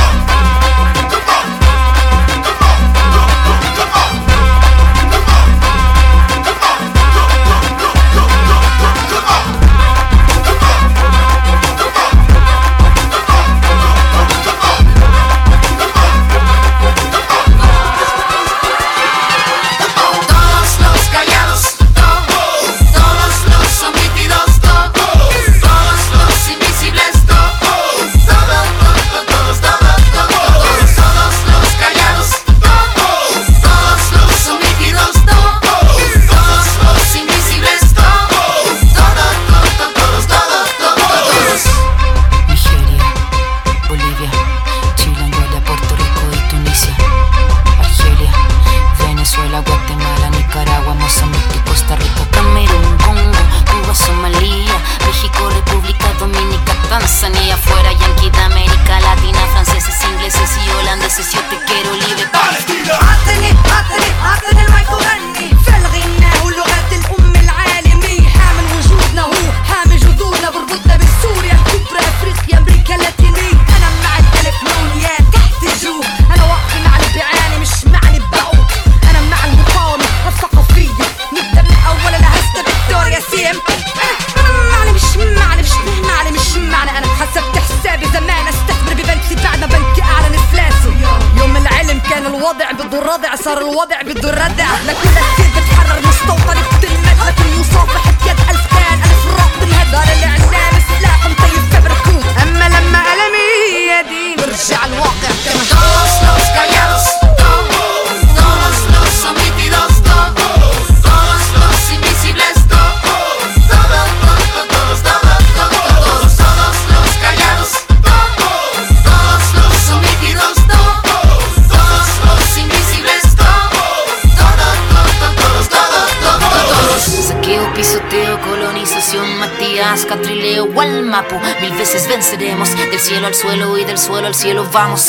[132.24, 135.08] Venceremos del cielo al suelo y del suelo al cielo vamos.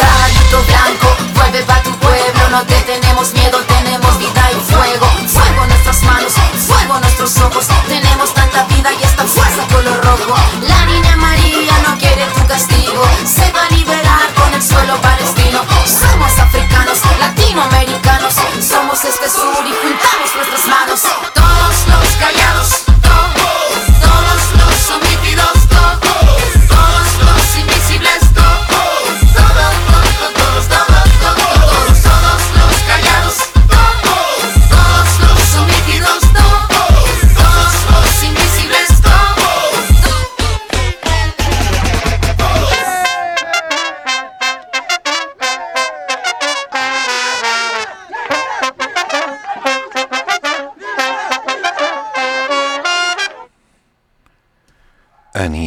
[0.00, 2.48] Caballito blanco, vuelve pa' tu pueblo.
[2.50, 5.06] No te tenemos miedo, tenemos vida y fuego.
[5.28, 6.32] Fuego en nuestras manos,
[6.66, 7.68] fuego en nuestros ojos.
[7.86, 10.34] Tenemos tanta vida y esta fuerza color rojo.
[10.62, 13.04] La niña María no quiere tu castigo.
[13.24, 15.64] Se va a liberar con el suelo palestino.
[15.86, 18.34] Somos africanos, latinoamericanos.
[18.60, 21.02] Somos este sur y juntamos nuestras manos.
[21.34, 22.79] Todos los callados,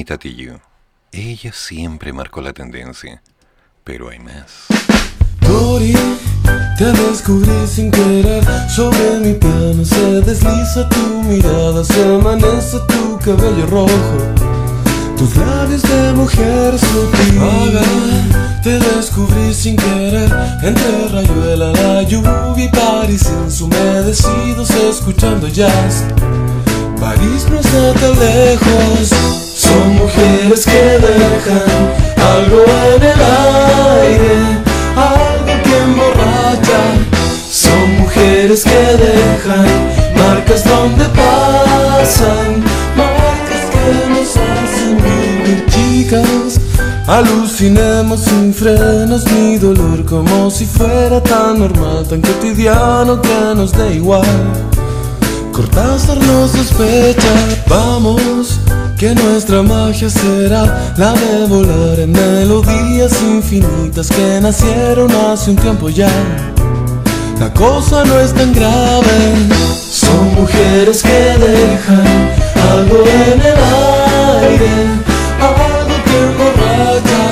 [0.05, 0.59] Tijoux.
[1.11, 3.21] Ella siempre marcó la tendencia,
[3.83, 4.67] pero hay más.
[5.39, 5.93] Tori,
[6.77, 8.43] te descubrí sin querer.
[8.69, 14.17] Sobre mi piano se desliza tu mirada Se amanece tu cabello rojo.
[15.17, 17.39] Tus labios de mujer sutil.
[17.39, 20.31] Haga, te descubrí sin querer.
[20.63, 26.03] Entre rayuela, la lluvia y París Insumedecidos escuchando jazz.
[26.99, 31.79] París no está tan lejos Son mujeres que dejan
[32.35, 32.59] algo
[32.93, 33.21] en el
[34.01, 34.63] aire
[34.95, 36.81] algo que emborracha.
[37.49, 39.65] Son mujeres que dejan
[40.17, 42.63] marcas donde pasan,
[42.97, 46.59] marcas que nos hacen vivir chicas.
[47.07, 53.95] Alucinemos sin frenos ni dolor como si fuera tan normal, tan cotidiano que nos dé
[53.95, 54.25] igual.
[55.51, 57.33] Cortázar nos sospecha,
[57.67, 58.59] vamos,
[59.03, 65.89] que nuestra magia será la de volar en melodías infinitas que nacieron hace un tiempo
[65.89, 66.09] ya.
[67.37, 69.17] la cosa no es tan grave.
[69.91, 72.29] Son mujeres que dejan
[72.71, 73.59] algo en el
[74.47, 74.73] aire,
[75.51, 77.23] algo que emborracha.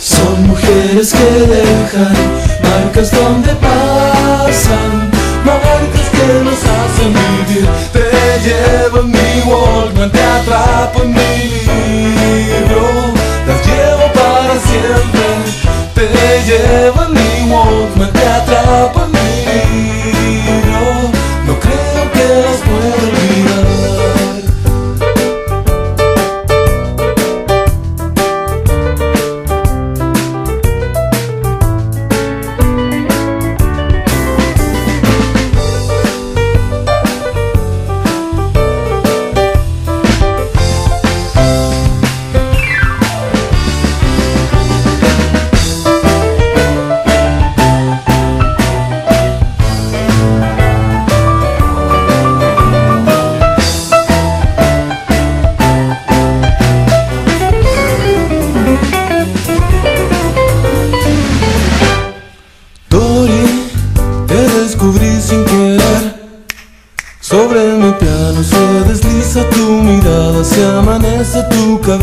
[0.00, 2.14] Son mujeres que dejan
[2.62, 5.10] marcas donde pasan,
[5.44, 7.12] marcas que nos hacen
[7.48, 8.09] vivir.
[8.44, 11.36] Llevo en mi Walkman, te atrapo en mi
[11.68, 12.82] libro,
[13.46, 15.26] las llevo para siempre.
[15.94, 16.06] Te
[16.46, 19.29] llevo en mi Walkman, te atrapo en mi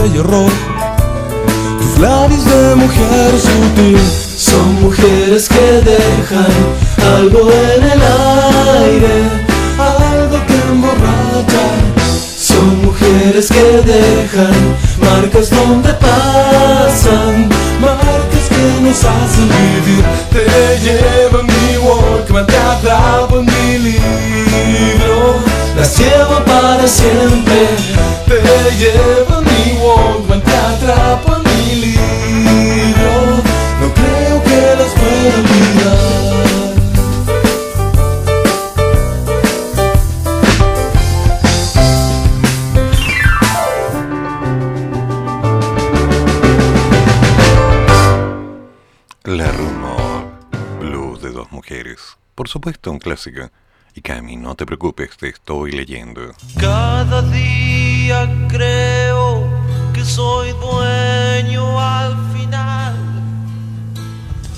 [0.07, 0.51] cabello rojo.
[1.79, 3.99] Tus labios de mujer sutil
[4.37, 6.53] son mujeres que dejan
[7.17, 8.01] algo en el
[8.83, 9.23] aire,
[9.77, 11.67] algo que emborracha.
[12.37, 17.49] Son mujeres que dejan marcas donde pasan,
[17.81, 20.05] marcas que nos hacen vivir.
[20.31, 21.43] Te llevo
[22.37, 25.35] en mi Walkman, te atrapo en mi libro,
[25.75, 27.69] las llevo para siempre.
[28.27, 28.41] Te
[28.77, 33.11] llevo en mi Walkman, te atrapo en mi libro,
[33.81, 36.46] no creo que las pueda olvidar.
[52.57, 53.51] Supuesto, un clásico.
[53.93, 56.33] Y Cami, no te preocupes, te estoy leyendo.
[56.59, 59.47] Cada día creo
[59.93, 62.95] que soy dueño al final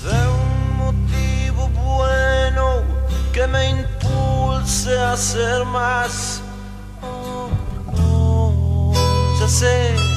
[0.04, 2.82] de un motivo bueno
[3.34, 6.40] que me impulse a hacer más.
[7.02, 7.50] Oh,
[7.98, 10.09] oh, ya sé.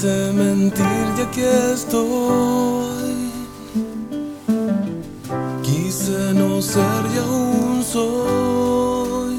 [0.00, 0.86] quise mentir
[1.18, 1.42] y aquí
[1.74, 3.32] estoy.
[5.64, 9.38] Quise no ser y aún soy.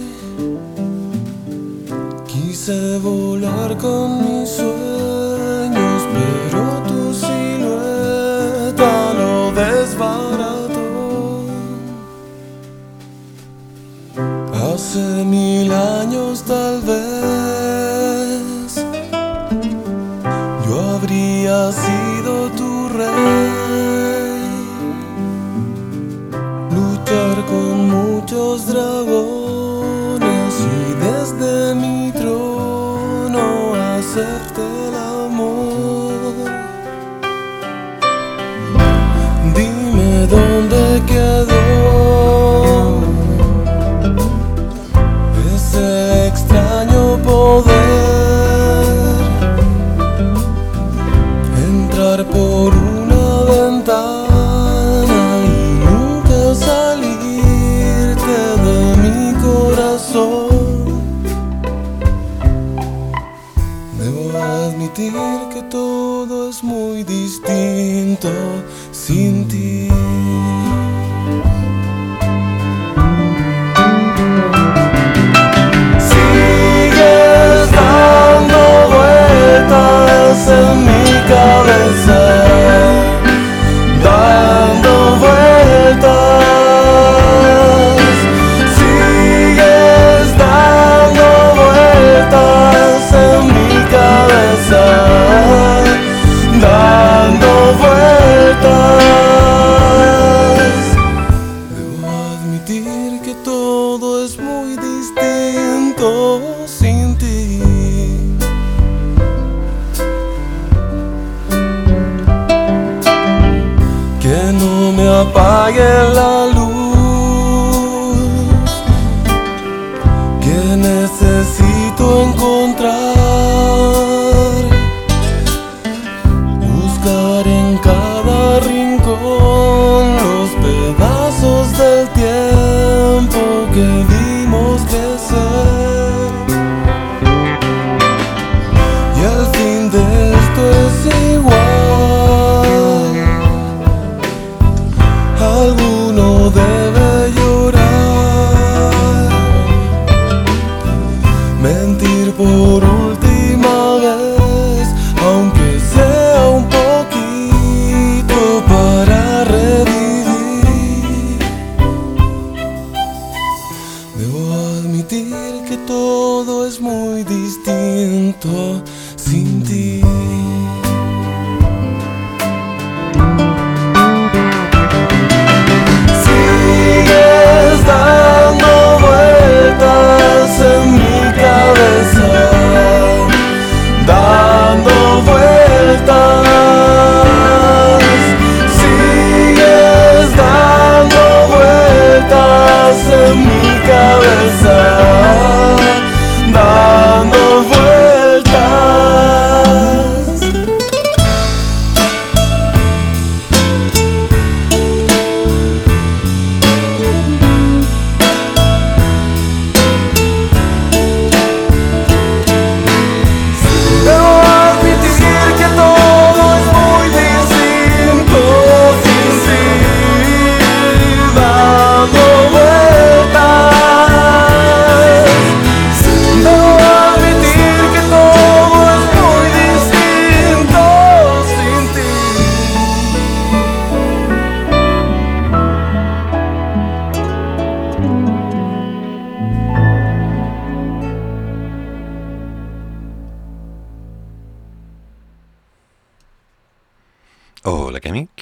[2.27, 4.28] Quise volar con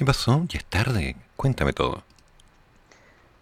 [0.07, 0.45] pasó?
[0.47, 1.17] Ya es tarde.
[1.35, 2.01] Cuéntame todo.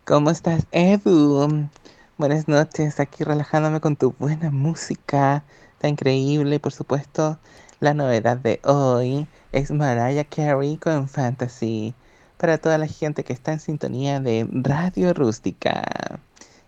[0.04, 1.70] ¿Cómo estás, Edu?
[2.18, 5.44] Buenas noches, aquí relajándome con tu buena música.
[5.74, 7.38] Está increíble, por supuesto.
[7.82, 11.94] La novedad de hoy es Mariah Carey con Fantasy.
[12.38, 15.84] Para toda la gente que está en sintonía de Radio Rústica.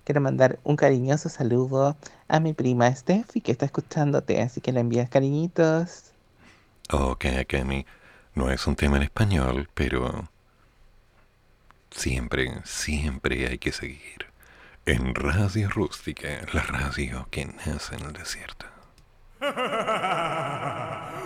[0.03, 1.97] Quiero mandar un cariñoso saludo
[2.27, 6.11] a mi prima Steffi que está escuchándote, así que le envías cariñitos.
[6.91, 7.83] Ok, Cami,
[8.37, 10.29] no es un tema en español, pero
[11.89, 14.27] siempre, siempre hay que seguir.
[14.85, 18.67] En Radio Rústica, la radio que nace en el desierto.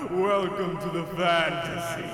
[0.10, 2.06] Welcome to the fantasy.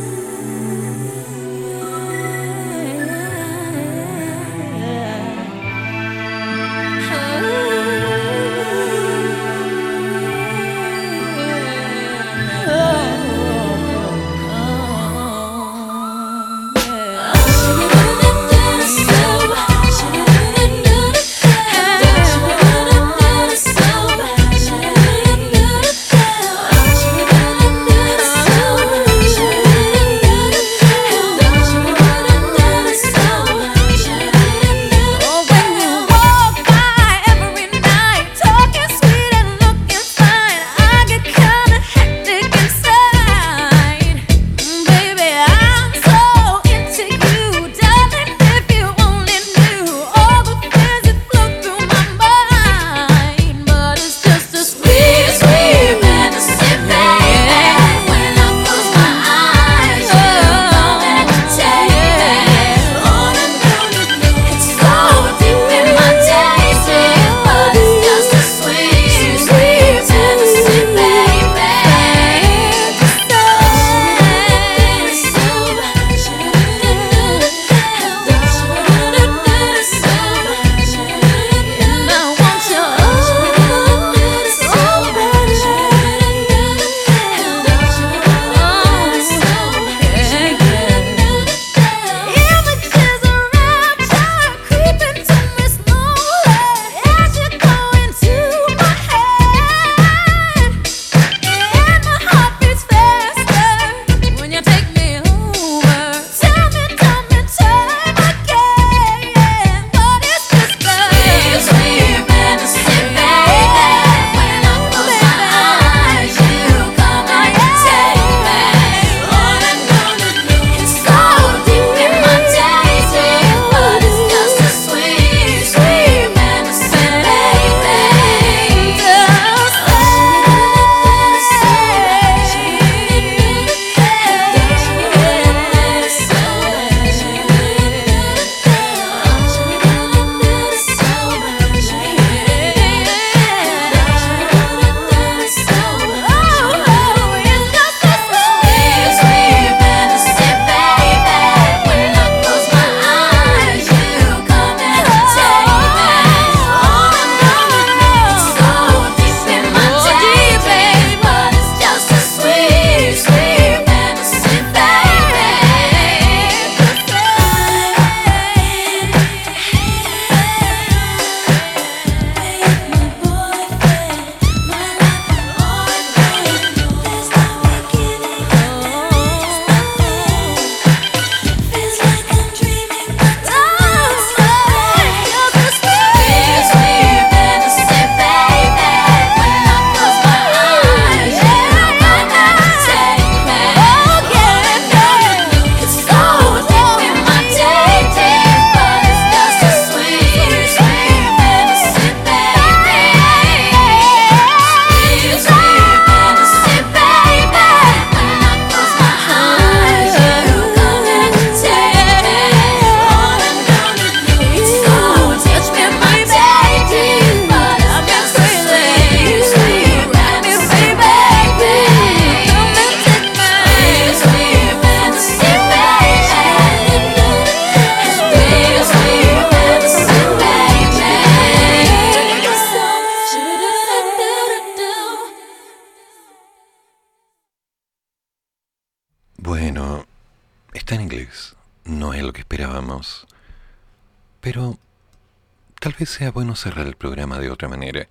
[246.52, 248.08] bueno cerrar el programa de otra manera.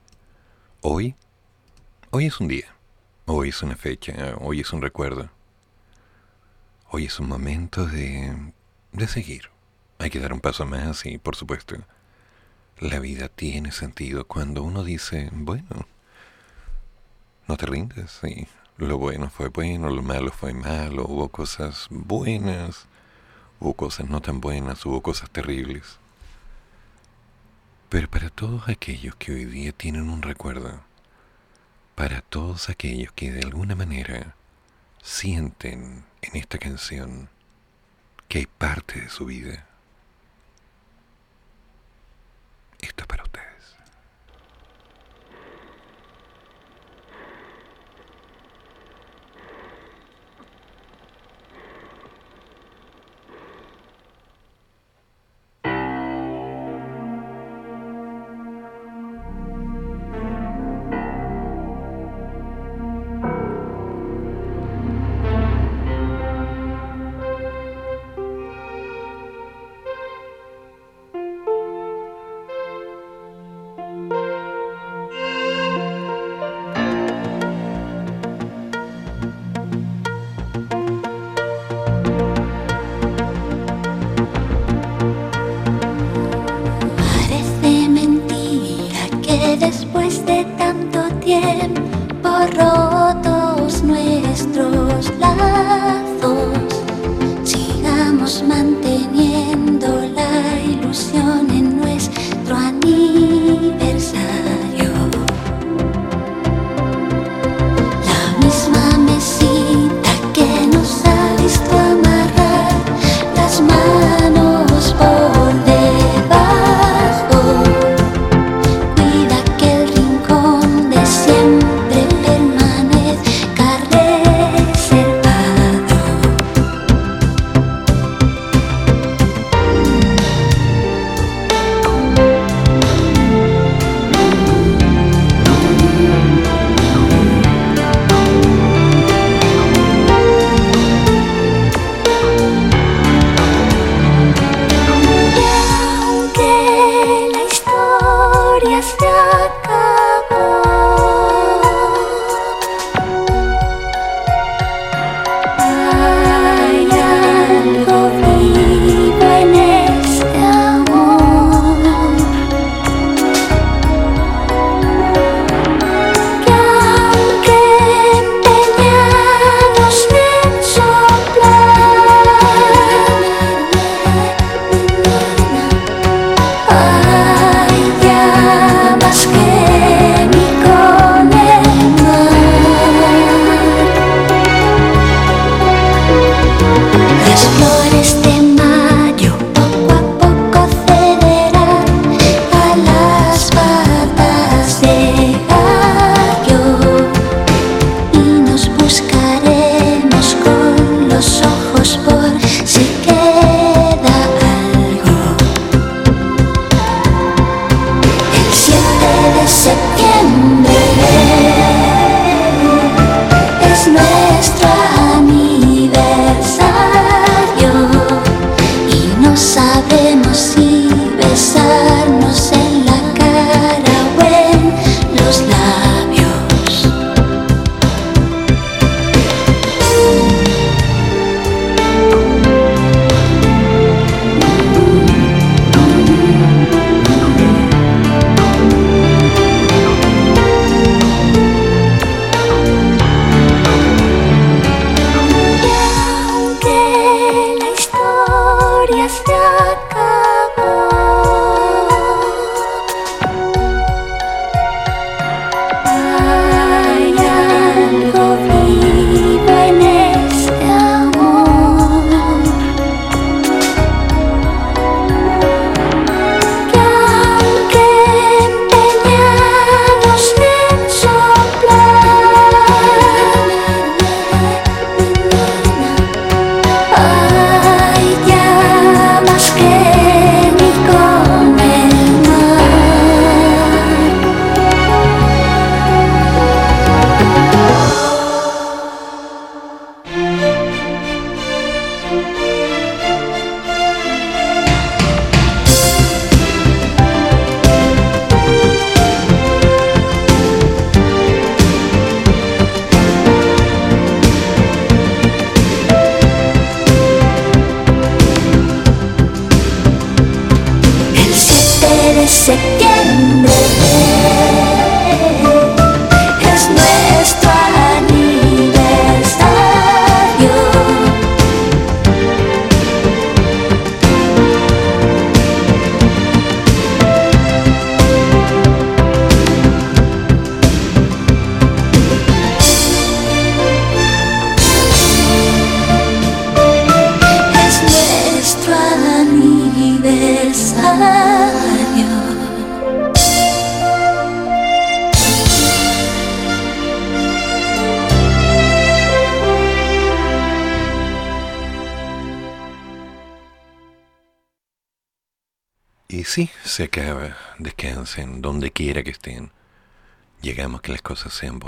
[0.82, 1.14] Hoy
[2.10, 2.74] Hoy es un día,
[3.26, 5.30] hoy es una fecha, hoy es un recuerdo.
[6.90, 8.52] Hoy es un momento de,
[8.94, 9.52] de seguir.
[10.00, 11.76] Hay que dar un paso más y, por supuesto,
[12.80, 15.88] la vida tiene sentido cuando uno dice, bueno,
[17.48, 18.48] no te rindes, sí,
[18.78, 22.88] lo bueno fue bueno, lo malo fue malo, hubo cosas buenas,
[23.60, 26.01] hubo cosas no tan buenas, hubo cosas terribles.
[27.92, 30.80] Pero para todos aquellos que hoy día tienen un recuerdo,
[31.94, 34.34] para todos aquellos que de alguna manera
[35.04, 37.28] sienten en esta canción
[38.30, 39.66] que hay parte de su vida,
[42.80, 43.51] esto es para ustedes.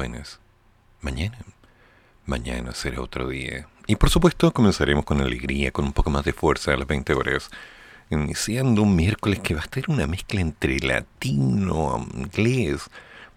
[0.04, 0.42] Buenas.
[1.00, 1.38] Mañana.
[2.26, 3.70] Mañana será otro día.
[3.88, 7.14] Y por supuesto comenzaremos con alegría, con un poco más de fuerza a las 20
[7.14, 7.50] horas.
[8.10, 12.90] Iniciando un miércoles que va a estar una mezcla entre latino, inglés,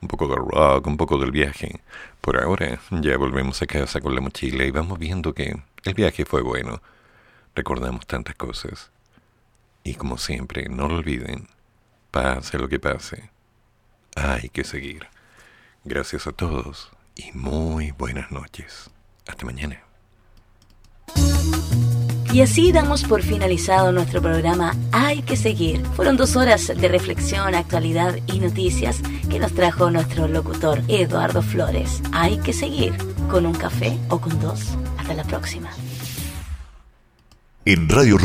[0.03, 1.83] un poco de rock, un poco del viaje.
[2.21, 6.25] Por ahora ya volvemos a casa con la mochila y vamos viendo que el viaje
[6.25, 6.83] fue bueno.
[7.55, 8.91] Recordamos tantas cosas.
[9.85, 11.47] Y como siempre, no lo olviden,
[12.11, 13.31] pase lo que pase,
[14.17, 15.07] hay que seguir.
[15.89, 18.91] Gracias a todos y muy buenas noches.
[19.25, 19.85] Hasta mañana.
[22.33, 25.81] Y así damos por finalizado nuestro programa Hay que seguir.
[25.95, 29.01] Fueron dos horas de reflexión, actualidad y noticias
[29.31, 32.03] que nos trajo nuestro locutor Eduardo Flores.
[32.13, 32.93] Hay que seguir
[33.31, 34.77] con un café o con dos.
[34.99, 35.71] Hasta la próxima.
[37.65, 38.15] En Radio